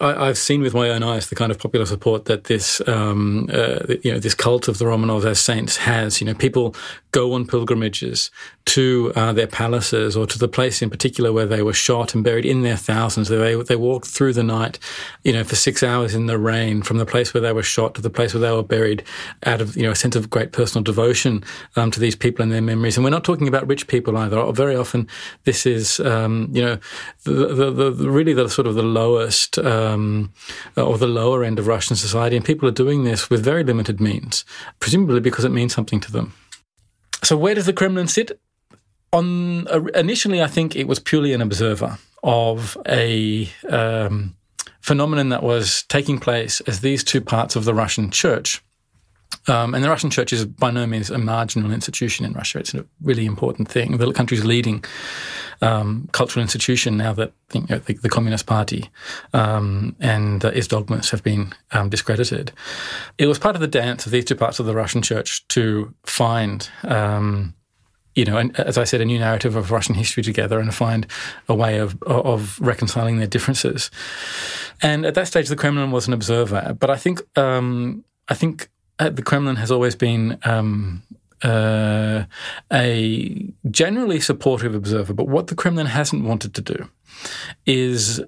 I, 0.00 0.26
have 0.26 0.38
seen 0.38 0.62
with 0.62 0.74
my 0.74 0.88
own 0.90 1.02
eyes 1.02 1.28
the 1.28 1.34
kind 1.34 1.52
of 1.52 1.58
popular 1.58 1.86
support 1.86 2.24
that 2.26 2.44
this 2.44 2.80
um, 2.88 3.50
uh, 3.52 3.94
you 4.02 4.12
know 4.12 4.18
this 4.18 4.34
cult 4.34 4.68
of 4.68 4.78
the 4.78 4.84
Romanovs 4.86 5.24
as 5.24 5.40
saints 5.40 5.76
has. 5.76 6.20
You 6.20 6.26
know, 6.28 6.34
people 6.34 6.74
go 7.10 7.32
on 7.32 7.46
pilgrimages 7.46 8.30
to 8.66 9.12
uh, 9.16 9.32
their 9.32 9.46
palaces 9.46 10.16
or 10.16 10.26
to 10.26 10.38
the 10.38 10.48
place 10.48 10.82
in 10.82 10.90
particular 10.90 11.32
where 11.32 11.46
they 11.46 11.62
were 11.62 11.72
shot 11.72 12.14
and 12.14 12.22
buried 12.22 12.44
in 12.44 12.62
their 12.62 12.76
thousands. 12.76 13.28
They 13.28 13.54
they 13.54 13.76
walked 13.76 14.06
through 14.06 14.34
the 14.34 14.42
night 14.42 14.78
you 15.26 15.32
know, 15.32 15.42
for 15.42 15.56
six 15.56 15.82
hours 15.82 16.14
in 16.14 16.26
the 16.26 16.38
rain 16.38 16.82
from 16.82 16.98
the 16.98 17.04
place 17.04 17.34
where 17.34 17.40
they 17.40 17.52
were 17.52 17.60
shot 17.60 17.96
to 17.96 18.00
the 18.00 18.08
place 18.08 18.32
where 18.32 18.40
they 18.40 18.52
were 18.52 18.62
buried 18.62 19.02
out 19.44 19.60
of, 19.60 19.76
you 19.76 19.82
know, 19.82 19.90
a 19.90 19.96
sense 19.96 20.14
of 20.14 20.30
great 20.30 20.52
personal 20.52 20.84
devotion 20.84 21.42
um, 21.74 21.90
to 21.90 21.98
these 21.98 22.14
people 22.14 22.44
and 22.44 22.52
their 22.52 22.62
memories. 22.62 22.96
And 22.96 23.02
we're 23.02 23.10
not 23.10 23.24
talking 23.24 23.48
about 23.48 23.66
rich 23.66 23.88
people 23.88 24.16
either. 24.16 24.52
Very 24.52 24.76
often 24.76 25.08
this 25.42 25.66
is, 25.66 25.98
um, 25.98 26.48
you 26.52 26.62
know, 26.62 26.78
the, 27.24 27.32
the, 27.32 27.90
the, 27.90 28.08
really 28.08 28.34
the 28.34 28.48
sort 28.48 28.68
of 28.68 28.76
the 28.76 28.84
lowest 28.84 29.58
um, 29.58 30.32
or 30.76 30.96
the 30.96 31.08
lower 31.08 31.42
end 31.42 31.58
of 31.58 31.66
Russian 31.66 31.96
society. 31.96 32.36
And 32.36 32.44
people 32.44 32.68
are 32.68 32.72
doing 32.72 33.02
this 33.02 33.28
with 33.28 33.42
very 33.42 33.64
limited 33.64 34.00
means, 34.00 34.44
presumably 34.78 35.18
because 35.18 35.44
it 35.44 35.50
means 35.50 35.74
something 35.74 35.98
to 35.98 36.12
them. 36.12 36.34
So 37.24 37.36
where 37.36 37.56
does 37.56 37.66
the 37.66 37.72
Kremlin 37.72 38.06
sit? 38.06 38.40
On 39.12 39.66
uh, 39.66 39.86
initially, 39.96 40.40
I 40.40 40.46
think 40.46 40.76
it 40.76 40.86
was 40.86 41.00
purely 41.00 41.32
an 41.32 41.42
observer 41.42 41.98
of 42.22 42.78
a 42.86 43.48
um, 43.68 44.35
phenomenon 44.86 45.30
that 45.30 45.42
was 45.42 45.82
taking 45.88 46.18
place 46.18 46.60
as 46.62 46.80
these 46.80 47.02
two 47.02 47.20
parts 47.20 47.56
of 47.56 47.64
the 47.64 47.74
Russian 47.74 48.08
church. 48.10 48.62
Um, 49.48 49.74
and 49.74 49.82
the 49.82 49.88
Russian 49.88 50.10
church 50.10 50.32
is 50.32 50.44
by 50.44 50.70
no 50.70 50.86
means 50.86 51.10
a 51.10 51.18
marginal 51.18 51.72
institution 51.72 52.24
in 52.24 52.32
Russia. 52.32 52.60
It's 52.60 52.72
a 52.72 52.86
really 53.02 53.26
important 53.26 53.68
thing. 53.68 53.96
The 53.96 54.12
country's 54.12 54.44
leading 54.44 54.84
um, 55.60 56.08
cultural 56.12 56.42
institution 56.42 56.96
now 56.96 57.12
that 57.14 57.32
you 57.52 57.66
know, 57.68 57.78
the, 57.78 57.94
the, 57.94 58.08
Communist 58.08 58.46
Party 58.46 58.88
um, 59.32 59.96
and 59.98 60.44
uh, 60.44 60.48
its 60.48 60.68
dogmas 60.68 61.10
have 61.10 61.24
been 61.24 61.52
um, 61.72 61.88
discredited. 61.88 62.52
It 63.18 63.26
was 63.26 63.40
part 63.40 63.56
of 63.56 63.60
the 63.60 63.66
dance 63.66 64.06
of 64.06 64.12
these 64.12 64.24
two 64.24 64.36
parts 64.36 64.60
of 64.60 64.66
the 64.66 64.74
Russian 64.74 65.02
church 65.02 65.46
to 65.48 65.92
find 66.04 66.68
um, 66.84 67.54
you 68.16 68.24
know, 68.24 68.38
and 68.38 68.58
as 68.58 68.78
I 68.78 68.84
said, 68.84 69.00
a 69.00 69.04
new 69.04 69.18
narrative 69.18 69.54
of 69.54 69.70
Russian 69.70 69.94
history 69.94 70.22
together 70.22 70.58
and 70.58 70.74
find 70.74 71.06
a 71.48 71.54
way 71.54 71.78
of 71.78 72.02
of 72.02 72.58
reconciling 72.60 73.18
their 73.18 73.28
differences. 73.28 73.90
And 74.82 75.06
at 75.06 75.14
that 75.14 75.28
stage, 75.28 75.48
the 75.48 75.56
Kremlin 75.56 75.92
was 75.92 76.08
an 76.08 76.14
observer, 76.14 76.74
but 76.80 76.90
I 76.90 76.96
think 76.96 77.20
um, 77.38 78.04
I 78.28 78.34
think 78.34 78.68
the 78.98 79.22
Kremlin 79.22 79.56
has 79.56 79.70
always 79.70 79.94
been. 79.94 80.38
Um, 80.44 81.02
uh, 81.42 82.24
a 82.72 83.52
generally 83.70 84.20
supportive 84.20 84.74
observer, 84.74 85.12
but 85.12 85.28
what 85.28 85.48
the 85.48 85.54
Kremlin 85.54 85.84
hasn't 85.84 86.24
wanted 86.24 86.54
to 86.54 86.62
do 86.62 86.88
is 87.66 88.22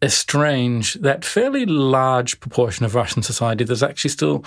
estrange 0.00 0.94
that 0.94 1.24
fairly 1.24 1.66
large 1.66 2.38
proportion 2.38 2.84
of 2.84 2.94
Russian 2.94 3.22
society 3.22 3.64
that's 3.64 3.82
actually 3.82 4.10
still 4.10 4.44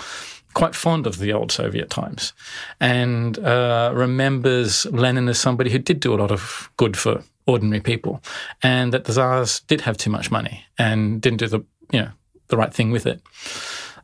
quite 0.56 0.74
fond 0.74 1.06
of 1.06 1.18
the 1.18 1.34
old 1.34 1.52
Soviet 1.52 1.90
times 1.90 2.32
and 2.80 3.38
uh, 3.40 3.92
remembers 3.94 4.86
Lenin 4.86 5.28
as 5.28 5.38
somebody 5.38 5.70
who 5.70 5.78
did 5.78 6.00
do 6.00 6.14
a 6.14 6.16
lot 6.16 6.32
of 6.32 6.70
good 6.78 6.96
for 6.96 7.22
ordinary 7.46 7.82
people, 7.82 8.22
and 8.62 8.90
that 8.92 9.04
the 9.04 9.12
Tsars 9.12 9.60
did 9.68 9.82
have 9.82 9.98
too 9.98 10.10
much 10.10 10.30
money 10.30 10.64
and 10.78 11.20
didn't 11.20 11.40
do 11.40 11.46
the 11.46 11.60
you 11.92 12.00
know 12.00 12.10
the 12.48 12.56
right 12.56 12.72
thing 12.72 12.90
with 12.90 13.06
it. 13.06 13.20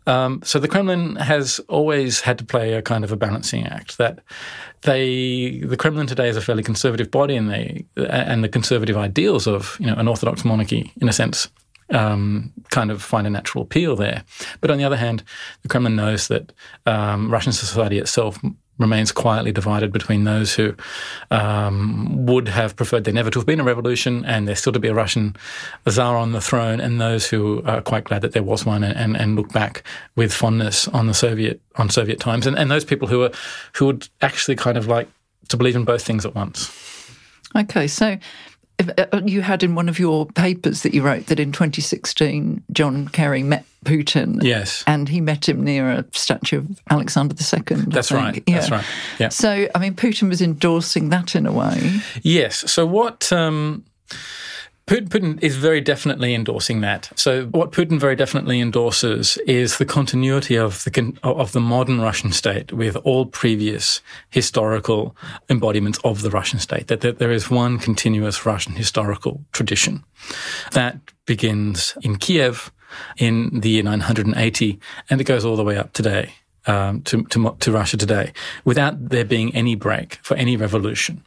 Um, 0.07 0.43
so 0.45 0.59
the 0.59 0.69
Kremlin 0.69 1.17
has 1.17 1.59
always 1.69 2.21
had 2.21 2.37
to 2.39 2.45
play 2.45 2.75
a 2.75 2.83
kind 2.83 3.05
of 3.05 3.13
a 3.13 3.17
balancing 3.17 3.67
act. 3.67 3.97
That 3.97 4.19
they, 4.83 5.61
the 5.61 5.77
Kremlin 5.77 6.07
today 6.07 6.29
is 6.29 6.37
a 6.37 6.41
fairly 6.41 6.63
conservative 6.63 7.11
body, 7.11 7.35
and 7.35 7.51
they 7.51 7.87
and 7.97 8.45
the 8.45 8.49
conservative 8.49 8.97
ideals 8.99 9.47
of 9.47 9.77
you 9.81 9.87
know 9.87 9.95
an 9.95 10.07
orthodox 10.07 10.45
monarchy, 10.45 10.93
in 11.01 11.09
a 11.09 11.13
sense, 11.13 11.49
um, 11.93 12.53
kind 12.70 12.91
of 12.91 13.03
find 13.03 13.27
a 13.27 13.31
natural 13.31 13.63
appeal 13.63 13.96
there. 13.96 14.25
But 14.61 14.70
on 14.70 14.79
the 14.79 14.84
other 14.84 14.96
hand, 14.96 15.22
the 15.63 15.69
Kremlin 15.69 15.96
knows 15.96 16.29
that 16.29 16.53
um, 16.87 17.31
Russian 17.31 17.53
society 17.53 17.99
itself 17.99 18.39
remains 18.79 19.13
quietly 19.13 19.53
divided 19.53 19.93
between 19.93 20.25
those 20.25 20.55
who 20.55 20.75
um, 21.31 22.27
would 22.27 22.49
have 22.49 22.75
preferred 22.75 23.05
there 23.05 23.15
never 23.15 23.31
to 23.31 23.39
have 23.39 23.46
been 23.46 23.61
a 23.61 23.65
revolution 23.65 24.25
and 24.25 24.49
there 24.49 24.56
still 24.56 24.72
to 24.72 24.81
be 24.81 24.89
a 24.89 24.94
Russian 24.94 25.37
czar 25.89 26.17
on 26.17 26.32
the 26.32 26.41
throne, 26.41 26.81
and 26.81 27.01
those 27.01 27.29
who 27.29 27.63
are 27.65 27.81
quite 27.81 28.05
glad 28.05 28.22
that 28.22 28.32
there 28.32 28.43
was 28.43 28.67
one 28.67 28.82
and, 28.82 28.96
and, 28.96 29.17
and 29.17 29.37
look 29.37 29.53
back 29.53 29.84
with 30.17 30.32
fondness 30.32 30.89
on 30.89 31.06
the 31.06 31.15
Soviet 31.15 31.61
on 31.77 31.91
Soviet 31.91 32.19
times, 32.19 32.46
and, 32.46 32.58
and 32.58 32.70
those 32.70 32.84
people 32.84 33.08
who 33.08 33.22
are 33.22 33.31
who 33.77 33.87
would 33.87 34.08
actually 34.20 34.56
kind 34.56 34.77
of 34.77 34.87
like 34.87 35.08
to 35.49 35.56
believe 35.56 35.77
in 35.77 35.84
both 35.84 36.03
things 36.03 36.27
at 36.27 36.34
once. 36.34 36.70
Okay, 37.55 37.87
so 37.87 38.17
you 39.24 39.43
had 39.43 39.62
in 39.62 39.74
one 39.74 39.89
of 39.89 39.98
your 39.98 40.27
papers 40.27 40.82
that 40.82 40.94
you 40.94 41.03
wrote 41.03 41.27
that 41.27 41.41
in 41.41 41.53
2016 41.53 42.62
John 42.72 43.08
Kerry 43.08 43.43
met 43.43 43.65
Putin. 43.84 44.43
Yes. 44.43 44.84
And 44.86 45.08
he 45.08 45.20
met 45.20 45.48
him 45.48 45.65
near 45.65 45.91
a 45.91 46.05
statue 46.12 46.58
of 46.58 46.81
Alexander 46.91 47.34
II. 47.34 47.77
That's 47.89 48.12
right. 48.12 48.43
Yeah. 48.46 48.55
That's 48.55 48.70
right. 48.70 48.84
Yeah. 49.19 49.29
So, 49.29 49.69
I 49.74 49.79
mean, 49.79 49.94
Putin 49.94 50.29
was 50.29 50.41
endorsing 50.41 51.08
that 51.10 51.34
in 51.34 51.46
a 51.46 51.53
way. 51.53 52.01
Yes. 52.22 52.70
So, 52.70 52.86
what. 52.86 53.32
Um, 53.32 53.84
Putin 54.86 55.41
is 55.43 55.56
very 55.56 55.81
definitely 55.81 56.34
endorsing 56.34 56.81
that. 56.81 57.10
So, 57.15 57.46
what 57.46 57.70
Putin 57.70 58.01
very 58.01 58.17
definitely 58.17 58.60
endorses 58.60 59.36
is 59.46 59.79
the 59.79 59.84
continuity 59.84 60.56
of 60.56 60.82
the 60.84 61.19
of 61.22 61.53
the 61.53 61.60
modern 61.60 62.01
Russian 62.01 62.32
state 62.32 62.72
with 62.72 62.96
all 62.96 63.27
previous 63.27 64.01
historical 64.31 65.17
embodiments 65.48 66.01
of 66.03 66.22
the 66.22 66.31
Russian 66.31 66.58
state. 66.58 66.89
That, 66.89 67.01
that 67.03 67.19
there 67.19 67.31
is 67.31 67.48
one 67.48 67.79
continuous 67.79 68.44
Russian 68.44 68.72
historical 68.72 69.44
tradition 69.53 70.05
that 70.72 70.98
begins 71.27 71.96
in 72.03 72.17
Kiev 72.17 72.72
in 73.17 73.60
the 73.60 73.70
year 73.70 73.82
980, 73.84 74.81
and 75.08 75.20
it 75.20 75.24
goes 75.24 75.44
all 75.44 75.56
the 75.56 75.65
way 75.65 75.77
up 75.77 75.93
today. 75.93 76.34
Um, 76.65 77.03
to, 77.03 77.24
to, 77.24 77.56
to 77.58 77.72
Russia 77.72 77.96
today, 77.96 78.32
without 78.65 79.08
there 79.08 79.24
being 79.24 79.53
any 79.53 79.74
break 79.74 80.20
for 80.22 80.36
any 80.36 80.56
revolution. 80.56 81.24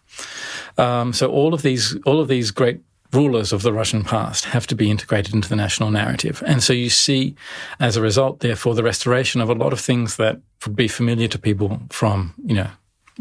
Um, 0.78 1.12
so 1.12 1.30
all 1.30 1.54
of 1.54 1.62
these 1.62 1.98
all 2.06 2.22
of 2.22 2.30
these 2.30 2.52
great 2.52 2.80
rulers 3.16 3.54
of 3.54 3.62
the 3.62 3.74
Russian 3.74 4.04
past 4.04 4.46
have 4.46 4.68
to 4.68 4.76
be 4.76 4.92
integrated 4.92 5.34
into 5.34 5.50
the 5.50 5.56
national 5.56 5.92
narrative. 5.92 6.44
And 6.46 6.62
so 6.62 6.74
you 6.74 6.90
see, 6.90 7.36
as 7.80 7.96
a 7.96 8.02
result, 8.02 8.42
therefore, 8.42 8.76
the 8.76 8.84
restoration 8.84 9.42
of 9.42 9.50
a 9.50 9.54
lot 9.54 9.74
of 9.74 9.80
things 9.80 10.18
that 10.18 10.42
would 10.66 10.76
be 10.76 10.88
familiar 10.88 11.28
to 11.30 11.40
people 11.40 11.80
from, 11.90 12.34
you 12.46 12.56
know, 12.56 12.70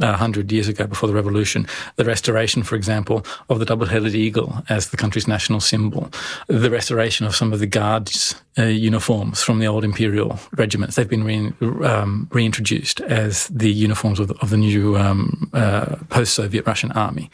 uh, 0.02 0.10
100 0.10 0.50
years 0.50 0.66
ago 0.66 0.86
before 0.86 1.08
the 1.08 1.14
revolution. 1.14 1.66
The 1.96 2.04
restoration, 2.04 2.64
for 2.64 2.74
example, 2.74 3.24
of 3.48 3.60
the 3.60 3.64
double 3.64 3.86
headed 3.86 4.14
eagle 4.14 4.64
as 4.68 4.90
the 4.90 4.96
country's 4.96 5.28
national 5.28 5.60
symbol, 5.60 6.10
the 6.48 6.70
restoration 6.70 7.26
of 7.26 7.36
some 7.36 7.52
of 7.52 7.60
the 7.60 7.66
guards' 7.66 8.34
uh, 8.58 8.64
uniforms 8.64 9.42
from 9.42 9.58
the 9.58 9.66
old 9.66 9.84
imperial 9.84 10.38
regiments. 10.52 10.96
They've 10.96 11.08
been 11.08 11.24
re- 11.24 11.52
um, 11.86 12.28
reintroduced 12.30 13.00
as 13.00 13.48
the 13.48 13.72
uniforms 13.72 14.20
of 14.20 14.28
the, 14.28 14.34
of 14.36 14.50
the 14.50 14.56
new 14.56 14.96
um, 14.96 15.50
uh, 15.52 15.96
post 16.08 16.34
Soviet 16.34 16.66
Russian 16.66 16.92
army. 16.92 17.30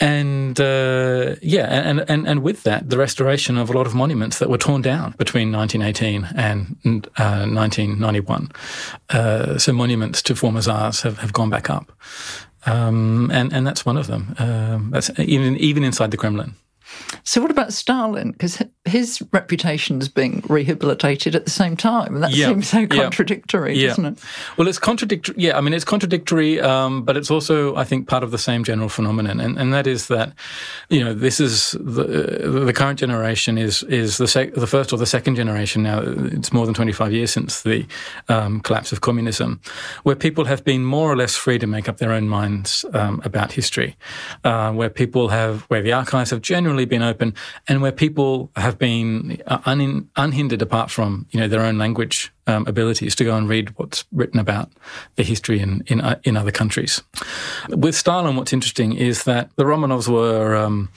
And 0.00 0.58
uh, 0.60 1.36
yeah, 1.42 1.66
and, 1.66 2.04
and, 2.08 2.26
and 2.26 2.42
with 2.42 2.62
that, 2.62 2.88
the 2.88 2.98
restoration 2.98 3.58
of 3.58 3.70
a 3.70 3.72
lot 3.72 3.86
of 3.86 3.94
monuments 3.94 4.38
that 4.38 4.48
were 4.48 4.58
torn 4.58 4.82
down 4.82 5.14
between 5.18 5.52
1918 5.52 6.36
and 6.36 6.76
1991. 6.84 8.50
Uh, 9.10 9.16
uh, 9.16 9.58
so 9.58 9.72
monuments 9.72 10.22
to 10.22 10.34
former 10.34 10.60
czars 10.60 11.02
have, 11.02 11.18
have 11.18 11.32
gone 11.32 11.50
back 11.50 11.70
up. 11.70 11.92
Um, 12.66 13.30
and, 13.32 13.52
and 13.52 13.66
that's 13.66 13.86
one 13.86 13.96
of 13.96 14.06
them. 14.06 14.34
Um, 14.38 14.90
that's 14.90 15.10
even, 15.18 15.56
even 15.56 15.84
inside 15.84 16.10
the 16.10 16.16
Kremlin. 16.16 16.54
So, 17.24 17.40
what 17.40 17.50
about 17.50 17.72
Stalin? 17.72 18.32
Because 18.32 18.62
his 18.84 19.22
reputation 19.32 20.00
is 20.00 20.08
being 20.08 20.42
rehabilitated 20.48 21.34
at 21.34 21.44
the 21.44 21.50
same 21.50 21.76
time, 21.76 22.14
and 22.14 22.22
that 22.22 22.32
yeah. 22.32 22.46
seems 22.46 22.68
so 22.68 22.86
contradictory, 22.86 23.76
yeah. 23.76 23.88
doesn't 23.88 24.06
it? 24.06 24.18
Well, 24.56 24.68
it's 24.68 24.78
contradictory. 24.78 25.34
Yeah, 25.38 25.56
I 25.56 25.60
mean, 25.60 25.74
it's 25.74 25.84
contradictory, 25.84 26.60
um, 26.60 27.02
but 27.02 27.16
it's 27.16 27.30
also, 27.30 27.74
I 27.76 27.84
think, 27.84 28.08
part 28.08 28.22
of 28.22 28.30
the 28.30 28.38
same 28.38 28.64
general 28.64 28.88
phenomenon, 28.88 29.40
and, 29.40 29.58
and 29.58 29.72
that 29.74 29.86
is 29.86 30.08
that, 30.08 30.32
you 30.88 31.02
know, 31.02 31.14
this 31.14 31.40
is 31.40 31.72
the 31.72 32.62
the 32.64 32.72
current 32.72 32.98
generation 32.98 33.58
is 33.58 33.82
is 33.84 34.18
the 34.18 34.28
sec- 34.28 34.54
the 34.54 34.66
first 34.66 34.92
or 34.92 34.96
the 34.96 35.06
second 35.06 35.34
generation 35.34 35.82
now. 35.82 36.02
It's 36.02 36.52
more 36.52 36.66
than 36.66 36.74
twenty 36.74 36.92
five 36.92 37.12
years 37.12 37.32
since 37.32 37.62
the 37.62 37.86
um, 38.28 38.60
collapse 38.60 38.92
of 38.92 39.00
communism, 39.00 39.60
where 40.04 40.16
people 40.16 40.44
have 40.44 40.64
been 40.64 40.84
more 40.84 41.10
or 41.10 41.16
less 41.16 41.34
free 41.34 41.58
to 41.58 41.66
make 41.66 41.88
up 41.88 41.98
their 41.98 42.12
own 42.12 42.28
minds 42.28 42.84
um, 42.92 43.20
about 43.24 43.52
history, 43.52 43.96
uh, 44.44 44.72
where 44.72 44.90
people 44.90 45.28
have 45.28 45.62
where 45.62 45.82
the 45.82 45.92
archives 45.92 46.30
have 46.30 46.42
generally 46.42 46.75
been 46.84 47.02
open, 47.02 47.34
and 47.68 47.82
where 47.82 47.92
people 47.92 48.50
have 48.56 48.78
been 48.78 49.40
uh, 49.46 49.58
un- 49.64 50.08
unhindered 50.16 50.62
apart 50.62 50.90
from 50.90 51.26
you 51.30 51.40
know 51.40 51.48
their 51.48 51.62
own 51.62 51.78
language 51.78 52.32
um, 52.46 52.66
abilities 52.66 53.14
to 53.16 53.24
go 53.24 53.36
and 53.36 53.48
read 53.48 53.70
what's 53.78 54.04
written 54.12 54.38
about 54.38 54.70
the 55.16 55.22
history 55.22 55.60
in 55.60 55.82
in, 55.86 56.00
uh, 56.00 56.18
in 56.24 56.36
other 56.36 56.50
countries. 56.50 57.02
With 57.68 57.94
Stalin, 57.94 58.36
what's 58.36 58.52
interesting 58.52 58.92
is 58.92 59.24
that 59.24 59.50
the 59.56 59.64
Romanovs 59.64 60.08
were 60.08 60.54
um, 60.54 60.88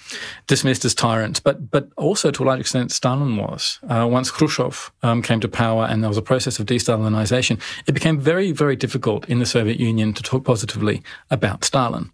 dismissed 0.47 0.85
as 0.85 0.93
tyrants, 0.93 1.39
but 1.39 1.71
but 1.71 1.89
also 1.97 2.31
to 2.31 2.43
a 2.43 2.45
large 2.45 2.59
extent 2.59 2.91
Stalin 2.91 3.37
was. 3.37 3.79
Uh, 3.87 4.07
once 4.09 4.31
Khrushchev 4.31 4.91
um, 5.03 5.21
came 5.21 5.39
to 5.39 5.47
power 5.47 5.85
and 5.85 6.03
there 6.03 6.09
was 6.09 6.17
a 6.17 6.21
process 6.21 6.59
of 6.59 6.65
de-Stalinization, 6.65 7.59
it 7.87 7.93
became 7.93 8.19
very 8.19 8.51
very 8.51 8.75
difficult 8.75 9.27
in 9.29 9.39
the 9.39 9.45
Soviet 9.45 9.79
Union 9.79 10.13
to 10.13 10.23
talk 10.23 10.43
positively 10.43 11.01
about 11.31 11.63
Stalin. 11.63 12.11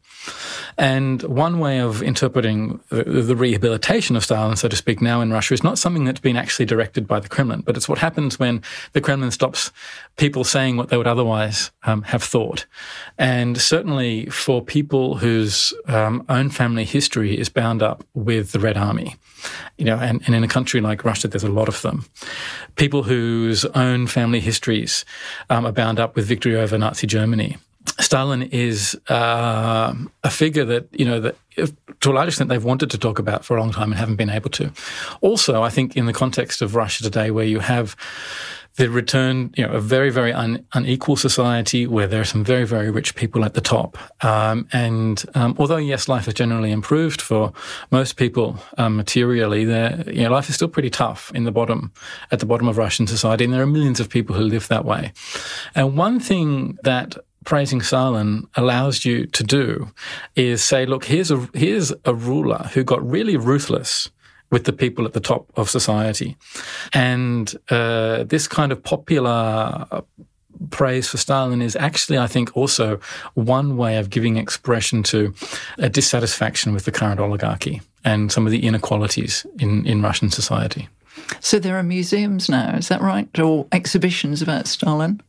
And 0.78 1.22
one 1.24 1.60
way 1.60 1.80
of 1.80 2.04
interpreting 2.04 2.80
the, 2.90 3.04
the, 3.04 3.36
rehabilitation 3.36 4.16
of 4.16 4.24
Stalin, 4.24 4.58
so 4.58 4.68
to 4.68 4.76
speak, 4.76 5.02
now 5.02 5.22
in 5.22 5.32
Russia 5.32 5.54
is 5.54 5.64
not 5.64 5.78
something 5.78 6.04
that's 6.04 6.20
been 6.20 6.36
actually 6.36 6.66
directed 6.66 7.08
by 7.08 7.20
the 7.20 7.30
Kremlin, 7.30 7.62
but 7.62 7.78
it's 7.78 7.88
what 7.88 8.00
happens 8.00 8.38
when 8.38 8.62
the 8.94 9.02
Kremlin 9.02 9.32
stops 9.32 9.72
people 10.18 10.44
saying 10.44 10.78
what 10.78 10.90
they 10.90 10.98
would 10.98 11.08
otherwise 11.08 11.72
um, 11.84 12.02
have 12.04 12.24
thought. 12.24 12.66
And 13.18 13.60
certainly 13.60 14.26
for 14.28 14.62
people 14.62 15.18
whose 15.18 15.74
um, 15.88 16.26
own 16.28 16.50
family 16.50 16.86
history 16.86 17.38
is 17.38 17.50
bound 17.50 17.82
up 17.82 18.04
with 18.14 18.52
the 18.52 18.60
Red 18.60 18.78
Army, 18.78 19.16
you 19.78 19.86
know, 19.86 19.98
and, 19.98 20.22
and 20.26 20.36
in 20.36 20.44
a 20.44 20.48
country 20.48 20.82
like 20.82 21.06
Russia, 21.06 21.28
there's 21.28 21.44
a 21.44 21.50
lot 21.50 21.70
of 21.70 21.82
them. 21.82 22.06
People 22.76 23.04
whose 23.04 23.66
own 23.66 24.08
family 24.08 24.40
histories 24.40 25.06
um, 25.50 25.66
are 25.66 25.72
bound 25.72 26.00
up 26.00 26.16
with 26.16 26.26
victory 26.26 26.56
over 26.56 26.78
Nazi 26.78 27.08
Germany 27.08 27.58
Stalin 28.00 28.44
is 28.44 29.00
uh, 29.10 29.94
a 30.24 30.30
figure 30.30 30.66
that 30.66 30.88
you 30.92 31.06
know 31.06 31.20
that 31.20 31.36
if, 31.56 31.72
to 32.02 32.12
a 32.12 32.14
large 32.14 32.28
extent 32.30 32.50
they've 32.50 32.64
wanted 32.64 32.92
to 32.92 32.98
talk 32.98 33.20
about 33.20 33.46
for 33.46 33.58
a 33.58 33.60
long 33.60 33.72
time 33.72 33.92
and 33.92 34.00
haven't 34.00 34.18
been 34.18 34.30
able 34.30 34.50
to. 34.52 34.72
Also, 35.22 35.64
I 35.64 35.70
think 35.70 35.96
in 35.96 36.06
the 36.06 36.14
context 36.14 36.62
of 36.62 36.76
Russia 36.76 37.04
today, 37.04 37.32
where 37.32 37.46
you 37.46 37.60
have 37.60 37.96
the 38.76 38.90
return, 38.90 39.54
you 39.56 39.66
know, 39.66 39.74
a 39.74 39.80
very, 39.80 40.10
very 40.10 40.34
un, 40.34 40.66
unequal 40.74 41.16
society 41.16 41.88
where 41.88 42.08
there 42.08 42.20
are 42.20 42.26
some 42.26 42.44
very, 42.44 42.66
very 42.66 42.90
rich 42.90 43.16
people 43.16 43.46
at 43.46 43.54
the 43.54 43.62
top. 43.62 43.98
Um, 44.24 44.68
and 44.74 45.24
um, 45.34 45.56
although, 45.58 45.78
yes, 45.78 46.10
life 46.10 46.26
has 46.26 46.34
generally 46.34 46.72
improved 46.72 47.22
for 47.22 47.54
most 47.92 48.18
people 48.18 48.60
um, 48.78 48.98
materially, 48.98 49.64
there, 49.64 50.04
you 50.08 50.24
know, 50.24 50.32
life 50.32 50.50
is 50.50 50.56
still 50.56 50.68
pretty 50.68 50.90
tough 50.90 51.32
in 51.34 51.46
the 51.46 51.54
bottom, 51.54 51.94
at 52.32 52.40
the 52.40 52.46
bottom 52.46 52.68
of 52.68 52.78
Russian 52.78 53.08
society. 53.08 53.46
And 53.46 53.54
there 53.54 53.62
are 53.62 53.68
millions 53.68 54.02
of 54.02 54.10
people 54.10 54.36
who 54.36 54.44
live 54.44 54.68
that 54.68 54.84
way. 54.84 55.14
And 55.74 55.98
one 55.98 56.20
thing 56.20 56.78
that 56.84 57.16
praising 57.46 57.82
Stalin 57.82 58.48
allows 58.56 59.06
you 59.06 59.26
to 59.28 59.44
do 59.44 59.92
is 60.36 60.64
say, 60.64 60.86
look, 60.86 61.06
here's 61.06 61.32
a, 61.32 61.48
here's 61.54 61.94
a 62.04 62.14
ruler 62.14 62.70
who 62.74 62.84
got 62.84 63.08
really 63.08 63.38
ruthless 63.38 64.10
with 64.52 64.66
the 64.66 64.74
people 64.74 65.06
at 65.06 65.14
the 65.14 65.20
top 65.20 65.52
of 65.56 65.70
society. 65.70 66.38
And 66.94 67.54
uh, 67.70 68.24
this 68.26 68.48
kind 68.48 68.72
of 68.72 68.84
popular 68.84 70.04
praise 70.70 71.08
for 71.08 71.18
Stalin 71.18 71.62
is 71.62 71.76
actually, 71.76 72.18
I 72.18 72.28
think, 72.28 72.56
also 72.56 73.00
one 73.34 73.78
way 73.78 73.98
of 73.98 74.10
giving 74.10 74.38
expression 74.38 75.04
to 75.04 75.34
a 75.78 75.90
dissatisfaction 75.90 76.74
with 76.74 76.86
the 76.86 76.92
current 76.92 77.20
oligarchy 77.20 77.82
and 78.04 78.32
some 78.32 78.46
of 78.46 78.52
the 78.52 78.66
inequalities 78.66 79.46
in, 79.60 79.86
in 79.86 80.02
Russian 80.02 80.30
society. 80.30 80.88
So 81.40 81.60
there 81.60 81.78
are 81.78 81.84
museums 81.84 82.50
now, 82.50 82.76
is 82.76 82.88
that 82.88 83.02
right? 83.02 83.40
Or 83.40 83.68
exhibitions 83.72 84.42
about 84.42 84.68
Stalin? 84.68 85.22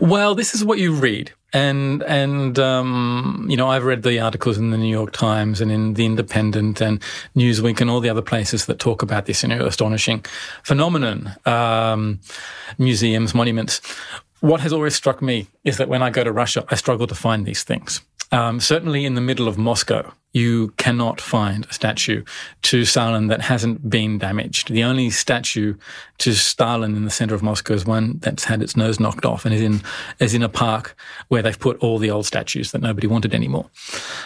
Well, 0.00 0.34
this 0.34 0.54
is 0.54 0.64
what 0.64 0.78
you 0.78 0.92
read. 0.92 1.32
And 1.56 2.02
and 2.02 2.58
um, 2.58 3.46
you 3.48 3.56
know 3.56 3.68
I've 3.68 3.86
read 3.86 4.02
the 4.02 4.20
articles 4.20 4.58
in 4.58 4.72
the 4.72 4.76
New 4.76 4.90
York 4.90 5.12
Times 5.12 5.62
and 5.62 5.72
in 5.72 5.94
the 5.94 6.04
Independent 6.04 6.82
and 6.82 7.00
Newsweek 7.34 7.80
and 7.80 7.88
all 7.88 8.00
the 8.00 8.10
other 8.10 8.20
places 8.20 8.66
that 8.66 8.78
talk 8.78 9.00
about 9.00 9.24
this 9.24 9.42
you 9.42 9.48
know 9.48 9.64
astonishing 9.64 10.22
phenomenon, 10.64 11.34
um, 11.46 12.20
museums, 12.76 13.34
monuments. 13.34 13.80
What 14.40 14.60
has 14.60 14.70
always 14.70 14.94
struck 14.94 15.22
me 15.22 15.46
is 15.64 15.78
that 15.78 15.88
when 15.88 16.02
I 16.02 16.10
go 16.10 16.22
to 16.22 16.30
Russia, 16.30 16.62
I 16.68 16.74
struggle 16.74 17.06
to 17.06 17.14
find 17.14 17.46
these 17.46 17.62
things. 17.62 18.02
Um, 18.32 18.60
certainly 18.60 19.06
in 19.06 19.14
the 19.14 19.22
middle 19.22 19.48
of 19.48 19.56
Moscow, 19.56 20.12
you 20.32 20.68
cannot 20.76 21.18
find 21.18 21.66
a 21.66 21.72
statue 21.72 22.22
to 22.60 22.84
Stalin 22.84 23.28
that 23.28 23.40
hasn't 23.40 23.88
been 23.88 24.18
damaged. 24.18 24.70
The 24.70 24.84
only 24.84 25.08
statue 25.08 25.76
to 26.18 26.34
Stalin 26.34 26.94
in 26.94 27.04
the 27.04 27.10
center 27.10 27.34
of 27.34 27.42
Moscow 27.42 27.72
is 27.72 27.86
one 27.86 28.18
that's 28.18 28.44
had 28.44 28.62
its 28.62 28.76
nose 28.76 29.00
knocked 29.00 29.24
off 29.24 29.46
and 29.46 29.54
is 29.54 29.62
in 29.62 29.80
is 30.18 30.34
in 30.34 30.42
a 30.42 30.48
park 30.48 30.94
where 31.28 31.40
they've 31.40 31.58
put 31.58 31.78
all 31.78 31.98
the 31.98 32.10
old 32.10 32.26
statues 32.26 32.72
that 32.72 32.82
nobody 32.82 33.06
wanted 33.06 33.34
anymore. 33.34 33.70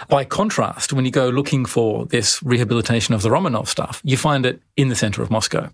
By 0.09 0.25
contrast, 0.25 0.92
when 0.92 1.04
you 1.04 1.12
go 1.12 1.28
looking 1.28 1.64
for 1.64 2.07
this 2.07 2.42
rehabilitation 2.42 3.14
of 3.14 3.23
the 3.23 3.28
Romanov 3.28 3.69
stuff, 3.69 4.00
you 4.04 4.16
find 4.16 4.45
it 4.45 4.61
in 4.76 4.88
the 4.88 4.97
center 4.97 5.23
of 5.23 5.30
Moscow. 5.30 5.71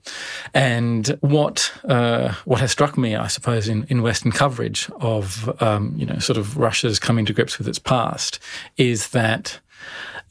And 0.52 1.16
what 1.20 1.72
uh, 1.84 2.34
what 2.44 2.60
has 2.60 2.70
struck 2.70 2.98
me, 2.98 3.16
I 3.16 3.28
suppose, 3.28 3.68
in, 3.68 3.84
in 3.84 4.02
Western 4.02 4.32
coverage 4.32 4.90
of 5.00 5.50
um, 5.62 5.94
you 5.96 6.04
know 6.04 6.18
sort 6.18 6.36
of 6.36 6.58
Russia's 6.58 6.98
coming 6.98 7.24
to 7.24 7.32
grips 7.32 7.56
with 7.56 7.68
its 7.68 7.78
past 7.78 8.38
is 8.76 9.08
that 9.10 9.60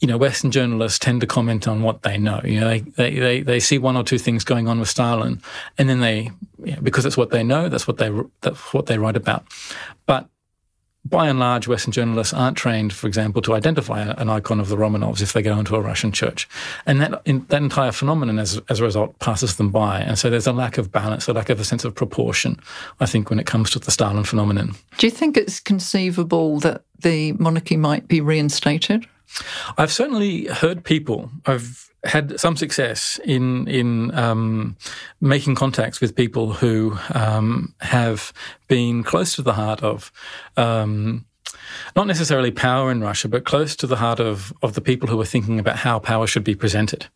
you 0.00 0.08
know, 0.08 0.18
Western 0.18 0.50
journalists 0.50 0.98
tend 0.98 1.20
to 1.22 1.26
comment 1.26 1.66
on 1.66 1.82
what 1.82 2.02
they 2.02 2.18
know. 2.18 2.40
You 2.44 2.60
know, 2.60 2.68
they, 2.68 3.18
they, 3.18 3.40
they, 3.40 3.60
see 3.60 3.78
one 3.78 3.96
or 3.96 4.04
two 4.04 4.18
things 4.18 4.44
going 4.44 4.68
on 4.68 4.78
with 4.78 4.88
Stalin, 4.88 5.40
and 5.78 5.88
then 5.88 6.00
they, 6.00 6.30
you 6.62 6.72
know, 6.72 6.80
because 6.82 7.06
it's 7.06 7.16
what 7.16 7.30
they 7.30 7.42
know, 7.42 7.68
that's 7.68 7.86
what 7.86 7.96
they 7.96 8.10
that's 8.42 8.74
what 8.74 8.86
they 8.86 8.98
write 8.98 9.16
about. 9.16 9.46
But 10.04 10.28
by 11.08 11.28
and 11.28 11.38
large, 11.38 11.68
Western 11.68 11.92
journalists 11.92 12.34
aren't 12.34 12.56
trained, 12.56 12.92
for 12.92 13.06
example, 13.06 13.40
to 13.42 13.54
identify 13.54 14.00
an 14.02 14.28
icon 14.28 14.58
of 14.58 14.68
the 14.68 14.76
Romanovs 14.76 15.22
if 15.22 15.32
they 15.32 15.42
go 15.42 15.58
into 15.58 15.76
a 15.76 15.80
Russian 15.80 16.10
church. 16.10 16.48
And 16.84 17.00
that, 17.00 17.22
in, 17.24 17.46
that 17.48 17.62
entire 17.62 17.92
phenomenon, 17.92 18.38
as, 18.38 18.60
as 18.68 18.80
a 18.80 18.84
result, 18.84 19.18
passes 19.18 19.56
them 19.56 19.70
by. 19.70 20.00
And 20.00 20.18
so 20.18 20.30
there's 20.30 20.46
a 20.46 20.52
lack 20.52 20.78
of 20.78 20.90
balance, 20.90 21.28
a 21.28 21.32
lack 21.32 21.48
of 21.48 21.60
a 21.60 21.64
sense 21.64 21.84
of 21.84 21.94
proportion, 21.94 22.58
I 22.98 23.06
think, 23.06 23.30
when 23.30 23.38
it 23.38 23.46
comes 23.46 23.70
to 23.70 23.78
the 23.78 23.90
Stalin 23.90 24.24
phenomenon. 24.24 24.74
Do 24.98 25.06
you 25.06 25.12
think 25.12 25.36
it's 25.36 25.60
conceivable 25.60 26.58
that 26.60 26.82
the 26.98 27.32
monarchy 27.34 27.76
might 27.76 28.08
be 28.08 28.20
reinstated? 28.20 29.06
I've 29.76 29.92
certainly 29.92 30.46
heard 30.46 30.84
people. 30.84 31.30
I've 31.44 31.90
had 32.04 32.38
some 32.38 32.56
success 32.56 33.20
in 33.24 33.66
in 33.68 34.14
um, 34.14 34.76
making 35.20 35.54
contacts 35.54 36.00
with 36.00 36.14
people 36.14 36.52
who 36.52 36.96
um, 37.14 37.74
have 37.80 38.32
been 38.68 39.02
close 39.02 39.34
to 39.36 39.42
the 39.42 39.54
heart 39.54 39.82
of. 39.82 40.12
Um, 40.56 41.26
not 41.94 42.06
necessarily 42.06 42.50
power 42.50 42.90
in 42.90 43.00
Russia, 43.00 43.28
but 43.28 43.44
close 43.44 43.74
to 43.76 43.86
the 43.86 43.96
heart 43.96 44.20
of, 44.20 44.52
of 44.62 44.74
the 44.74 44.80
people 44.80 45.08
who 45.08 45.20
are 45.20 45.26
thinking 45.26 45.58
about 45.58 45.76
how 45.76 45.98
power 45.98 46.26
should 46.26 46.44
be 46.44 46.54
presented 46.54 47.06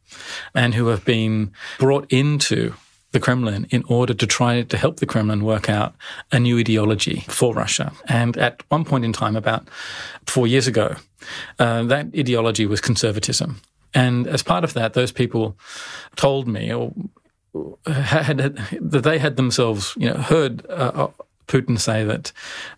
and 0.55 0.75
who 0.75 0.89
have 0.89 1.05
been 1.05 1.53
brought 1.79 2.11
into 2.13 2.75
the 3.13 3.21
Kremlin 3.21 3.67
in 3.71 3.83
order 3.89 4.15
to 4.15 4.27
try 4.27 4.63
to 4.63 4.77
help 4.77 4.99
the 4.99 5.07
Kremlin 5.07 5.45
work 5.45 5.69
out 5.69 5.95
a 6.33 6.39
new 6.39 6.59
ideology 6.59 7.25
for 7.29 7.55
Russia. 7.55 7.93
And 8.07 8.37
at 8.37 8.63
one 8.69 8.85
point 8.85 9.05
in 9.05 9.13
time, 9.13 9.37
about 9.37 9.69
four 10.27 10.47
years 10.47 10.67
ago, 10.67 10.95
uh, 11.59 11.83
that 11.85 12.07
ideology 12.17 12.67
was 12.67 12.81
conservatism. 12.81 13.61
And 13.95 14.27
as 14.27 14.43
part 14.43 14.65
of 14.65 14.75
that, 14.75 14.93
those 14.93 15.13
people 15.13 15.57
told 16.17 16.47
me 16.47 16.73
or 16.73 16.93
had, 17.87 18.41
had 18.41 18.57
that 18.81 19.03
they 19.03 19.19
had 19.19 19.37
themselves, 19.37 19.95
you 19.97 20.09
know, 20.09 20.21
heard 20.21 20.65
uh, 20.71 21.09
Putin 21.51 21.79
say 21.79 22.05
that 22.05 22.33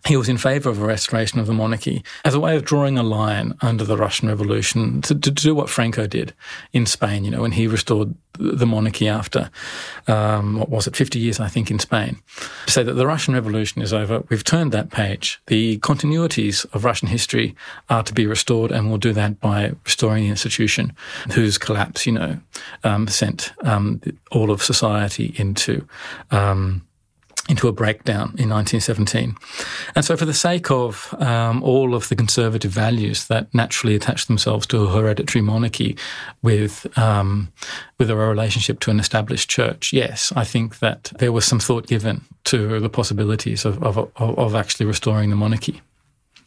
he 0.07 0.17
was 0.17 0.27
in 0.27 0.37
favor 0.37 0.69
of 0.69 0.81
a 0.81 0.85
restoration 0.85 1.39
of 1.39 1.45
the 1.45 1.53
monarchy 1.53 2.03
as 2.25 2.33
a 2.33 2.39
way 2.39 2.55
of 2.55 2.65
drawing 2.65 2.97
a 2.97 3.03
line 3.03 3.53
under 3.61 3.83
the 3.83 3.97
Russian 3.97 4.27
Revolution 4.27 5.01
to, 5.03 5.13
to 5.13 5.29
do 5.29 5.53
what 5.53 5.69
Franco 5.69 6.07
did 6.07 6.33
in 6.73 6.87
Spain, 6.87 7.23
you 7.23 7.31
know, 7.31 7.41
when 7.41 7.51
he 7.51 7.67
restored 7.67 8.15
the 8.39 8.65
monarchy 8.65 9.07
after, 9.07 9.51
um, 10.07 10.57
what 10.57 10.69
was 10.69 10.87
it, 10.87 10.95
50 10.95 11.19
years, 11.19 11.39
I 11.39 11.47
think, 11.47 11.69
in 11.69 11.77
Spain. 11.77 12.17
To 12.65 12.71
say 12.71 12.81
that 12.81 12.93
the 12.93 13.05
Russian 13.05 13.35
Revolution 13.35 13.83
is 13.83 13.93
over, 13.93 14.23
we've 14.29 14.43
turned 14.43 14.71
that 14.71 14.89
page. 14.89 15.39
The 15.47 15.77
continuities 15.79 16.65
of 16.73 16.83
Russian 16.83 17.09
history 17.09 17.55
are 17.91 18.01
to 18.01 18.13
be 18.13 18.25
restored, 18.25 18.71
and 18.71 18.89
we'll 18.89 18.97
do 18.97 19.13
that 19.13 19.39
by 19.39 19.73
restoring 19.85 20.23
the 20.23 20.29
institution 20.31 20.95
whose 21.33 21.59
collapse, 21.59 22.07
you 22.07 22.13
know, 22.13 22.39
um, 22.83 23.07
sent 23.07 23.53
um, 23.61 24.01
all 24.31 24.49
of 24.49 24.63
society 24.63 25.35
into 25.37 25.87
um, 26.31 26.81
into 27.49 27.67
a 27.67 27.73
breakdown 27.73 28.33
in 28.37 28.49
1917. 28.49 29.35
And 29.95 30.05
so, 30.05 30.15
for 30.15 30.25
the 30.25 30.33
sake 30.33 30.71
of 30.71 31.13
um, 31.19 31.61
all 31.61 31.93
of 31.93 32.07
the 32.07 32.15
conservative 32.15 32.71
values 32.71 33.27
that 33.27 33.53
naturally 33.53 33.95
attach 33.95 34.27
themselves 34.27 34.65
to 34.67 34.83
a 34.83 34.89
hereditary 34.89 35.41
monarchy 35.41 35.97
with, 36.41 36.87
um, 36.97 37.51
with 37.97 38.09
a 38.09 38.15
relationship 38.15 38.79
to 38.81 38.91
an 38.91 38.99
established 38.99 39.49
church, 39.49 39.91
yes, 39.91 40.31
I 40.35 40.45
think 40.45 40.79
that 40.79 41.11
there 41.19 41.31
was 41.31 41.45
some 41.45 41.59
thought 41.59 41.87
given 41.87 42.21
to 42.45 42.79
the 42.79 42.89
possibilities 42.89 43.65
of, 43.65 43.83
of, 43.83 44.09
of 44.15 44.55
actually 44.55 44.85
restoring 44.85 45.29
the 45.29 45.35
monarchy. 45.35 45.81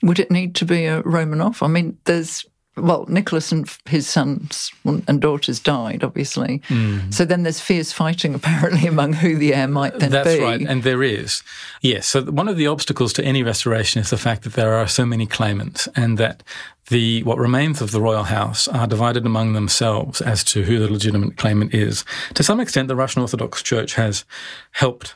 Would 0.03 0.19
it 0.19 0.31
need 0.31 0.55
to 0.57 0.65
be 0.65 0.87
a 0.87 1.03
Romanov? 1.03 1.62
I 1.62 1.69
mean, 1.69 1.99
there's 2.05 2.45
well, 2.76 3.06
Nicholas 3.09 3.52
and 3.52 3.68
his 3.87 4.06
sons 4.06 4.71
and 4.85 5.21
daughters 5.21 5.59
died, 5.59 6.04
obviously. 6.04 6.61
Mm. 6.68 7.12
So 7.12 7.25
then 7.25 7.42
there's 7.42 7.61
fierce 7.61 7.92
fighting 7.92 8.35
apparently 8.37 8.87
among 8.87 9.14
who 9.14 9.37
the 9.37 9.54
heir 9.54 9.68
might 9.68 9.99
then 9.99 10.11
That's 10.11 10.28
be. 10.28 10.38
That's 10.38 10.42
right, 10.42 10.61
and 10.68 10.83
there 10.83 11.02
is. 11.02 11.42
Yes. 11.80 12.06
So 12.06 12.23
one 12.25 12.49
of 12.49 12.56
the 12.56 12.66
obstacles 12.66 13.12
to 13.14 13.25
any 13.25 13.42
restoration 13.42 14.00
is 14.00 14.11
the 14.11 14.18
fact 14.18 14.42
that 14.42 14.52
there 14.54 14.75
are 14.75 14.87
so 14.87 15.06
many 15.06 15.26
claimants, 15.26 15.88
and 15.97 16.18
that 16.18 16.42
the 16.88 17.23
what 17.25 17.38
remains 17.38 17.80
of 17.80 17.90
the 17.90 18.00
royal 18.00 18.25
house 18.25 18.68
are 18.68 18.87
divided 18.87 19.26
among 19.26 19.54
themselves 19.54 20.21
as 20.21 20.45
to 20.45 20.62
who 20.62 20.78
the 20.78 20.92
legitimate 20.92 21.37
claimant 21.37 21.75
is. 21.75 22.04
To 22.35 22.42
some 22.42 22.61
extent, 22.61 22.88
the 22.88 22.97
Russian 22.97 23.23
Orthodox 23.23 23.62
Church 23.62 23.95
has 23.95 24.25
helped 24.73 25.14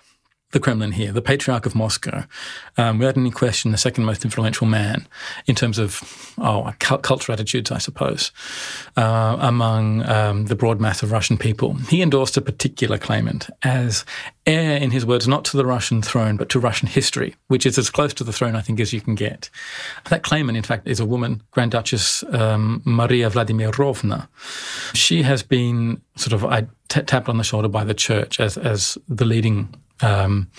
the 0.53 0.61
Kremlin 0.61 0.93
here, 0.93 1.13
the 1.13 1.23
Patriarch 1.23 1.65
of 1.65 1.75
Moscow, 1.75 2.25
um, 2.77 2.99
without 2.99 3.17
any 3.17 3.31
question, 3.31 3.71
the 3.71 3.79
second 3.79 4.05
most 4.05 4.25
influential 4.25 4.67
man 4.67 5.07
in 5.47 5.55
terms 5.55 5.79
of 5.79 6.35
oh, 6.39 6.73
cultural 6.79 7.35
attitudes, 7.35 7.71
I 7.71 7.79
suppose, 7.79 8.33
uh, 8.97 9.37
among 9.41 10.03
um, 10.09 10.47
the 10.47 10.57
broad 10.57 10.81
mass 10.81 11.03
of 11.03 11.13
Russian 11.13 11.39
people. 11.39 11.75
He 11.75 12.03
endorsed 12.03 12.37
a 12.37 12.41
particular 12.41 12.99
claimant 12.99 13.49
as 13.63 14.05
heir, 14.45 14.77
in 14.77 14.91
his 14.91 15.07
words, 15.07 15.29
not 15.29 15.45
to 15.47 15.57
the 15.57 15.65
Russian 15.65 16.03
throne, 16.03 16.37
but 16.37 16.49
to 16.49 16.59
Russian 16.59 16.89
history, 16.89 17.37
which 17.47 17.65
is 17.65 17.79
as 17.79 17.89
close 17.91 18.13
to 18.15 18.25
the 18.25 18.33
throne, 18.33 18.57
I 18.57 18.61
think, 18.61 18.81
as 18.81 18.93
you 18.93 19.01
can 19.01 19.15
get. 19.15 19.51
That 20.09 20.25
claimant, 20.25 20.57
in 20.57 20.65
fact, 20.65 20.89
is 20.89 20.99
a 20.99 21.07
woman, 21.07 21.43
Grand 21.53 21.71
Duchess 21.71 22.25
um, 22.33 22.83
Maria 22.85 23.31
Vladimirovna. 23.31 24.27
She 24.95 25.23
has 25.23 25.45
been 25.45 26.01
sort 26.17 26.33
of 26.33 26.45
I, 26.45 26.67
t- 26.89 27.03
tapped 27.03 27.29
on 27.29 27.39
the 27.39 27.45
shoulder 27.45 27.69
by 27.69 27.85
the 27.85 27.95
church 27.95 28.41
as, 28.41 28.59
as 28.59 28.99
the 29.09 29.25
leading 29.25 29.73
um, 30.03 30.51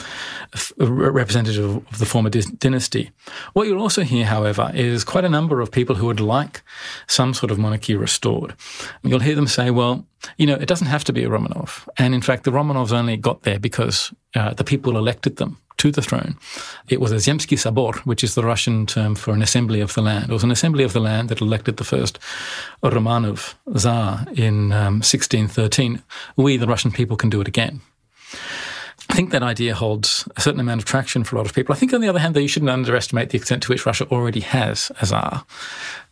representative 0.78 1.78
of 1.78 2.00
the 2.00 2.06
former 2.06 2.30
dynasty. 2.30 3.12
What 3.54 3.68
you'll 3.68 3.82
also 3.82 4.04
hear, 4.04 4.26
however, 4.26 4.72
is 4.74 5.04
quite 5.04 5.26
a 5.26 5.30
number 5.30 5.62
of 5.62 5.72
people 5.72 5.96
who 5.96 6.08
would 6.08 6.20
like 6.20 6.62
some 7.08 7.34
sort 7.34 7.52
of 7.52 7.60
monarchy 7.60 7.96
restored. 7.96 8.56
You'll 9.04 9.20
hear 9.20 9.36
them 9.36 9.48
say, 9.48 9.72
well, 9.72 10.06
you 10.38 10.46
know, 10.46 10.56
it 10.56 10.68
doesn't 10.68 10.88
have 10.88 11.04
to 11.06 11.14
be 11.14 11.24
a 11.24 11.30
Romanov. 11.30 11.88
And 11.98 12.14
in 12.14 12.22
fact, 12.22 12.44
the 12.44 12.52
Romanovs 12.52 12.92
only 12.94 13.18
got 13.18 13.44
there 13.44 13.60
because 13.60 14.14
uh, 14.36 14.54
the 14.54 14.64
people 14.64 14.98
elected 14.98 15.38
them 15.38 15.58
to 15.78 15.92
the 15.92 16.02
throne. 16.02 16.38
It 16.90 17.02
was 17.02 17.12
a 17.12 17.16
Zemsky 17.16 17.58
Sobor, 17.58 17.96
which 18.06 18.24
is 18.24 18.36
the 18.36 18.44
Russian 18.44 18.86
term 18.86 19.16
for 19.16 19.34
an 19.34 19.42
assembly 19.42 19.82
of 19.82 19.96
the 19.96 20.02
land. 20.02 20.30
It 20.30 20.34
was 20.34 20.44
an 20.44 20.52
assembly 20.52 20.84
of 20.84 20.94
the 20.94 21.00
land 21.00 21.30
that 21.30 21.42
elected 21.42 21.78
the 21.78 21.84
first 21.84 22.20
Romanov 22.84 23.56
Tsar 23.76 24.28
in 24.36 24.72
um, 24.72 25.02
1613. 25.02 26.04
We, 26.36 26.58
the 26.58 26.68
Russian 26.68 26.92
people, 26.92 27.18
can 27.18 27.32
do 27.32 27.42
it 27.42 27.48
again. 27.48 27.82
I 29.10 29.14
think 29.14 29.32
that 29.32 29.44
idea 29.44 29.76
holds 29.76 30.28
a 30.38 30.42
certain 30.42 30.60
amount 30.60 30.82
of 30.82 30.86
traction 30.86 31.24
for 31.24 31.36
a 31.36 31.40
lot 31.40 31.48
of 31.48 31.54
people. 31.54 31.74
I 31.74 31.78
think, 31.78 31.94
on 31.94 32.02
the 32.02 32.08
other 32.08 32.20
hand, 32.20 32.36
though, 32.36 32.40
you 32.40 32.48
shouldn't 32.48 32.70
underestimate 32.70 33.30
the 33.30 33.38
extent 33.38 33.64
to 33.64 33.70
which 33.70 33.86
Russia 33.86 34.08
already 34.10 34.40
has 34.42 34.92
a 35.02 35.06
czar. 35.06 35.46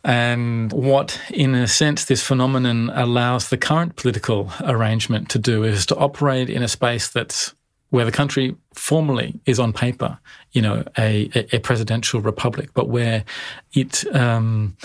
And 0.04 0.72
what, 0.72 1.20
in 1.30 1.54
a 1.54 1.66
sense, 1.66 2.06
this 2.06 2.22
phenomenon 2.22 2.90
allows 2.90 3.48
the 3.48 3.56
current 3.56 3.96
political 3.96 4.52
arrangement 4.62 5.28
to 5.30 5.38
do 5.38 5.62
is 5.64 5.86
to 5.86 5.96
operate 5.96 6.50
in 6.50 6.62
a 6.62 6.68
space 6.68 7.08
that's 7.08 7.54
where 7.90 8.04
the 8.04 8.12
country 8.12 8.56
formally 8.72 9.38
is 9.46 9.58
on 9.58 9.72
paper, 9.72 10.18
you 10.52 10.62
know, 10.62 10.84
a, 10.96 11.30
a 11.52 11.58
presidential 11.58 12.20
republic, 12.20 12.70
but 12.74 12.88
where 12.88 13.24
it 13.74 14.04
um, 14.14 14.76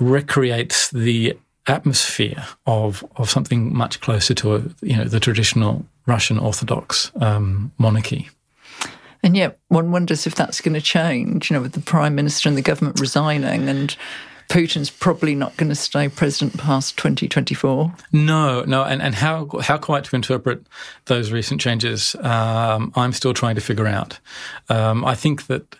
recreates 0.00 0.90
the 0.90 1.36
atmosphere 1.66 2.44
of 2.66 3.04
of 3.16 3.30
something 3.30 3.74
much 3.76 4.00
closer 4.00 4.34
to 4.34 4.56
a, 4.56 4.62
you 4.80 4.96
know 4.96 5.04
the 5.04 5.20
traditional 5.20 5.84
Russian 6.06 6.38
Orthodox 6.38 7.12
um, 7.16 7.72
monarchy. 7.78 8.28
And 9.24 9.36
yet, 9.36 9.60
one 9.68 9.92
wonders 9.92 10.26
if 10.26 10.34
that's 10.34 10.60
going 10.60 10.74
to 10.74 10.80
change. 10.80 11.50
You 11.50 11.56
know, 11.56 11.62
with 11.62 11.72
the 11.72 11.80
prime 11.80 12.14
minister 12.14 12.48
and 12.48 12.58
the 12.58 12.62
government 12.62 12.98
resigning, 12.98 13.68
and 13.68 13.96
Putin's 14.52 14.90
probably 14.90 15.34
not 15.34 15.56
going 15.56 15.70
to 15.70 15.74
stay 15.74 16.10
president 16.10 16.58
past 16.58 16.98
2024. 16.98 17.94
No, 18.12 18.62
no, 18.64 18.84
and, 18.84 19.00
and 19.00 19.14
how 19.14 19.48
how 19.62 19.78
quite 19.78 20.04
to 20.04 20.14
interpret 20.14 20.66
those 21.06 21.32
recent 21.32 21.58
changes, 21.58 22.14
um, 22.16 22.92
I'm 22.94 23.14
still 23.14 23.32
trying 23.32 23.54
to 23.54 23.62
figure 23.62 23.86
out. 23.86 24.18
Um, 24.68 25.06
I 25.06 25.14
think 25.14 25.46
that 25.46 25.74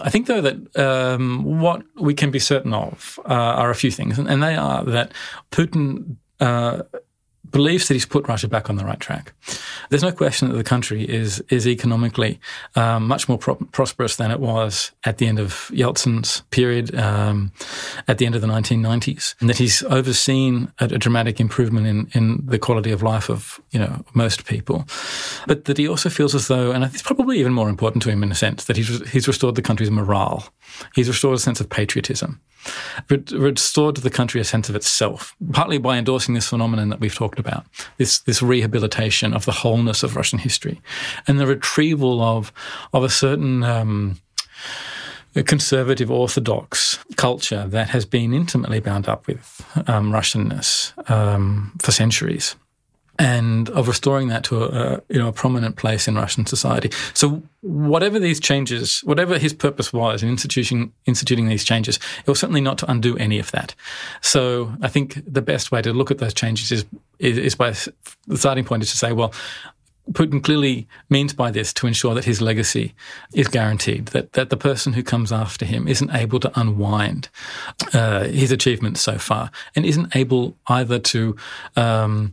I 0.00 0.10
think 0.10 0.26
though 0.26 0.40
that 0.40 0.76
um, 0.76 1.60
what 1.60 1.84
we 1.94 2.14
can 2.14 2.32
be 2.32 2.40
certain 2.40 2.74
of 2.74 3.20
uh, 3.26 3.32
are 3.32 3.70
a 3.70 3.76
few 3.76 3.92
things, 3.92 4.18
and, 4.18 4.28
and 4.28 4.42
they 4.42 4.56
are 4.56 4.84
that 4.84 5.12
Putin. 5.52 6.16
Uh, 6.40 6.82
believes 7.56 7.88
that 7.88 7.94
he's 7.94 8.04
put 8.04 8.28
Russia 8.28 8.48
back 8.48 8.68
on 8.68 8.76
the 8.76 8.84
right 8.84 9.00
track. 9.00 9.32
There's 9.88 10.02
no 10.02 10.12
question 10.12 10.48
that 10.48 10.56
the 10.56 10.64
country 10.64 11.08
is 11.08 11.42
is 11.48 11.66
economically 11.66 12.38
um, 12.74 13.08
much 13.08 13.28
more 13.30 13.38
pro- 13.38 13.54
prosperous 13.72 14.16
than 14.16 14.30
it 14.30 14.40
was 14.40 14.92
at 15.04 15.16
the 15.16 15.26
end 15.26 15.38
of 15.38 15.70
Yeltsin's 15.72 16.42
period, 16.50 16.94
um, 16.94 17.52
at 18.08 18.18
the 18.18 18.26
end 18.26 18.34
of 18.34 18.42
the 18.42 18.46
1990s, 18.46 19.34
and 19.40 19.48
that 19.48 19.56
he's 19.56 19.82
overseen 19.84 20.70
a, 20.80 20.84
a, 20.84 20.98
dramatic 20.98 21.40
improvement 21.40 21.86
in, 21.86 22.08
in 22.12 22.44
the 22.44 22.58
quality 22.58 22.92
of 22.92 23.02
life 23.02 23.30
of 23.30 23.58
you 23.70 23.78
know 23.78 24.04
most 24.12 24.44
people, 24.44 24.84
but 25.46 25.64
that 25.64 25.78
he 25.78 25.88
also 25.88 26.10
feels 26.10 26.34
as 26.34 26.48
though, 26.48 26.72
and 26.72 26.84
it's 26.84 27.02
probably 27.02 27.38
even 27.40 27.54
more 27.54 27.70
important 27.70 28.02
to 28.02 28.10
him 28.10 28.22
in 28.22 28.30
a 28.30 28.34
sense, 28.34 28.64
that 28.64 28.76
he's 28.76 29.08
he's 29.10 29.26
restored 29.26 29.54
the 29.54 29.62
country's 29.62 29.90
morale, 29.90 30.46
he's 30.94 31.08
restored 31.08 31.36
a 31.36 31.40
sense 31.40 31.60
of 31.60 31.70
patriotism. 31.70 32.38
Restored 33.08 33.94
to 33.94 34.00
the 34.00 34.10
country 34.10 34.40
a 34.40 34.44
sense 34.44 34.68
of 34.68 34.74
itself, 34.74 35.36
partly 35.52 35.78
by 35.78 35.98
endorsing 35.98 36.34
this 36.34 36.48
phenomenon 36.48 36.88
that 36.88 37.00
we've 37.00 37.14
talked 37.14 37.38
this 37.96 38.20
this 38.20 38.42
rehabilitation 38.42 39.34
of 39.34 39.44
the 39.44 39.52
wholeness 39.52 40.02
of 40.02 40.16
Russian 40.16 40.38
history, 40.38 40.80
and 41.26 41.38
the 41.40 41.46
retrieval 41.46 42.22
of 42.22 42.52
of 42.92 43.04
a 43.04 43.10
certain. 43.10 43.62
Um, 43.62 44.20
a 45.34 45.42
conservative 45.42 46.10
orthodox 46.10 46.98
culture 47.16 47.66
that 47.68 47.90
has 47.90 48.06
been 48.06 48.32
intimately 48.32 48.80
bound 48.80 49.06
up 49.06 49.26
with 49.26 49.62
um, 49.86 50.10
Russianness 50.10 50.94
um, 51.10 51.72
for 51.78 51.92
centuries 51.92 52.56
and 53.26 53.70
of 53.70 53.88
restoring 53.88 54.28
that 54.28 54.44
to 54.44 54.62
a, 54.62 55.02
you 55.08 55.18
know 55.18 55.28
a 55.28 55.32
prominent 55.32 55.74
place 55.74 56.06
in 56.06 56.14
Russian 56.14 56.46
society. 56.46 56.90
So 57.12 57.42
whatever 57.62 58.20
these 58.20 58.38
changes, 58.38 59.00
whatever 59.00 59.36
his 59.36 59.52
purpose 59.52 59.92
was 59.92 60.22
in 60.22 60.28
instituting 60.28 60.92
instituting 61.06 61.48
these 61.48 61.64
changes, 61.64 61.98
it 62.24 62.30
was 62.30 62.38
certainly 62.38 62.60
not 62.60 62.78
to 62.78 62.90
undo 62.90 63.16
any 63.16 63.40
of 63.40 63.50
that. 63.50 63.74
So 64.20 64.72
I 64.80 64.88
think 64.88 65.20
the 65.26 65.42
best 65.42 65.72
way 65.72 65.82
to 65.82 65.92
look 65.92 66.10
at 66.12 66.18
those 66.18 66.34
changes 66.34 66.70
is 66.70 66.84
is, 67.18 67.38
is 67.38 67.54
by 67.56 67.70
the 68.28 68.38
starting 68.38 68.64
point 68.64 68.82
is 68.82 68.90
to 68.90 68.96
say, 68.96 69.12
well. 69.12 69.32
Putin 70.12 70.40
clearly 70.40 70.86
means 71.10 71.34
by 71.34 71.50
this 71.50 71.72
to 71.72 71.86
ensure 71.88 72.14
that 72.14 72.24
his 72.24 72.40
legacy 72.40 72.94
is 73.34 73.48
guaranteed, 73.48 74.06
that, 74.06 74.34
that 74.34 74.50
the 74.50 74.56
person 74.56 74.92
who 74.92 75.02
comes 75.02 75.32
after 75.32 75.66
him 75.66 75.88
isn't 75.88 76.14
able 76.14 76.38
to 76.38 76.60
unwind 76.60 77.28
uh, 77.92 78.22
his 78.22 78.52
achievements 78.52 79.00
so 79.00 79.18
far 79.18 79.50
and 79.74 79.84
isn't 79.84 80.14
able 80.14 80.56
either 80.68 81.00
to 81.00 81.34
um, 81.74 82.32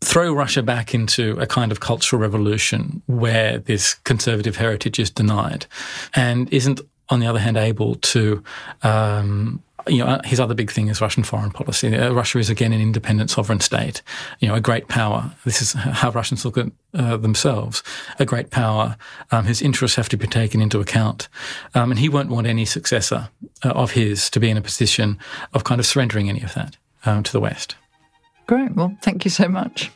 throw 0.00 0.32
Russia 0.32 0.62
back 0.62 0.94
into 0.94 1.38
a 1.38 1.46
kind 1.46 1.72
of 1.72 1.80
cultural 1.80 2.20
revolution 2.20 3.02
where 3.06 3.58
this 3.58 3.94
conservative 3.94 4.56
heritage 4.56 4.98
is 4.98 5.10
denied, 5.10 5.66
and 6.14 6.52
isn't, 6.52 6.80
on 7.08 7.20
the 7.20 7.26
other 7.26 7.40
hand, 7.40 7.56
able 7.56 7.96
to. 7.96 8.42
Um, 8.82 9.62
you 9.88 10.04
know, 10.04 10.20
his 10.24 10.40
other 10.40 10.54
big 10.54 10.72
thing 10.72 10.88
is 10.88 11.00
Russian 11.00 11.22
foreign 11.22 11.52
policy. 11.52 11.94
Uh, 11.94 12.12
Russia 12.12 12.38
is 12.38 12.50
again 12.50 12.72
an 12.72 12.80
independent 12.80 13.30
sovereign 13.30 13.60
state, 13.60 14.02
you 14.40 14.48
know, 14.48 14.56
a 14.56 14.60
great 14.60 14.88
power. 14.88 15.30
This 15.44 15.62
is 15.62 15.74
how 15.74 16.10
Russians 16.10 16.44
look 16.44 16.58
at 16.58 16.66
uh, 16.92 17.16
themselves. 17.16 17.84
A 18.18 18.24
great 18.24 18.50
power 18.50 18.96
um, 19.30 19.44
whose 19.44 19.62
interests 19.62 19.96
have 19.96 20.08
to 20.08 20.16
be 20.16 20.26
taken 20.26 20.60
into 20.60 20.80
account, 20.80 21.28
um, 21.74 21.92
and 21.92 22.00
he 22.00 22.08
won't 22.08 22.30
want 22.30 22.48
any 22.48 22.64
successor 22.64 23.28
uh, 23.64 23.68
of 23.68 23.92
his 23.92 24.28
to 24.30 24.40
be 24.40 24.50
in 24.50 24.56
a 24.56 24.60
position 24.62 25.18
of 25.54 25.62
kind 25.62 25.78
of 25.78 25.86
surrendering 25.86 26.28
any 26.28 26.42
of 26.42 26.54
that 26.54 26.76
um, 27.04 27.22
to 27.22 27.30
the 27.30 27.40
West. 27.40 27.76
Great. 28.46 28.74
Well, 28.74 28.96
thank 29.00 29.24
you 29.24 29.30
so 29.30 29.48
much. 29.48 29.90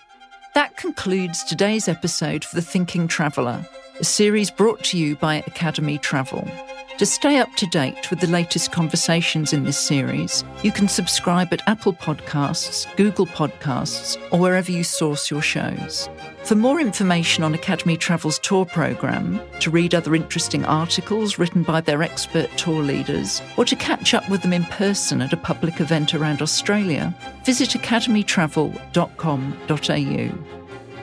That 0.54 0.76
concludes 0.76 1.44
today's 1.44 1.86
episode 1.88 2.44
for 2.44 2.56
The 2.56 2.62
Thinking 2.62 3.06
Traveller. 3.06 3.64
A 4.00 4.04
series 4.04 4.50
brought 4.50 4.82
to 4.82 4.96
you 4.96 5.14
by 5.16 5.44
Academy 5.46 5.98
Travel. 5.98 6.50
To 6.96 7.04
stay 7.04 7.36
up 7.38 7.54
to 7.56 7.66
date 7.66 8.08
with 8.10 8.20
the 8.20 8.26
latest 8.26 8.72
conversations 8.72 9.52
in 9.52 9.64
this 9.64 9.78
series, 9.78 10.42
you 10.62 10.72
can 10.72 10.88
subscribe 10.88 11.52
at 11.52 11.60
Apple 11.66 11.92
Podcasts, 11.92 12.86
Google 12.96 13.26
Podcasts, 13.26 14.16
or 14.32 14.38
wherever 14.38 14.72
you 14.72 14.84
source 14.84 15.30
your 15.30 15.42
shows. 15.42 16.08
For 16.44 16.54
more 16.54 16.80
information 16.80 17.44
on 17.44 17.52
Academy 17.52 17.98
Travel's 17.98 18.38
tour 18.38 18.64
programme, 18.64 19.38
to 19.60 19.70
read 19.70 19.94
other 19.94 20.14
interesting 20.14 20.64
articles 20.64 21.38
written 21.38 21.62
by 21.62 21.82
their 21.82 22.02
expert 22.02 22.48
tour 22.56 22.82
leaders, 22.82 23.42
or 23.58 23.66
to 23.66 23.76
catch 23.76 24.14
up 24.14 24.26
with 24.30 24.40
them 24.40 24.54
in 24.54 24.64
person 24.64 25.20
at 25.20 25.34
a 25.34 25.38
public 25.38 25.78
event 25.80 26.14
around 26.14 26.40
Australia, 26.40 27.14
visit 27.44 27.68
academytravel.com.au. 27.70 30.59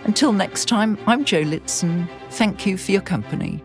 Until 0.08 0.32
next 0.32 0.70
time, 0.70 0.98
I'm 1.06 1.26
Jo 1.26 1.44
Litson. 1.44 2.10
Thank 2.32 2.66
you 2.66 2.78
for 2.78 2.92
your 2.94 3.02
company. 3.02 3.62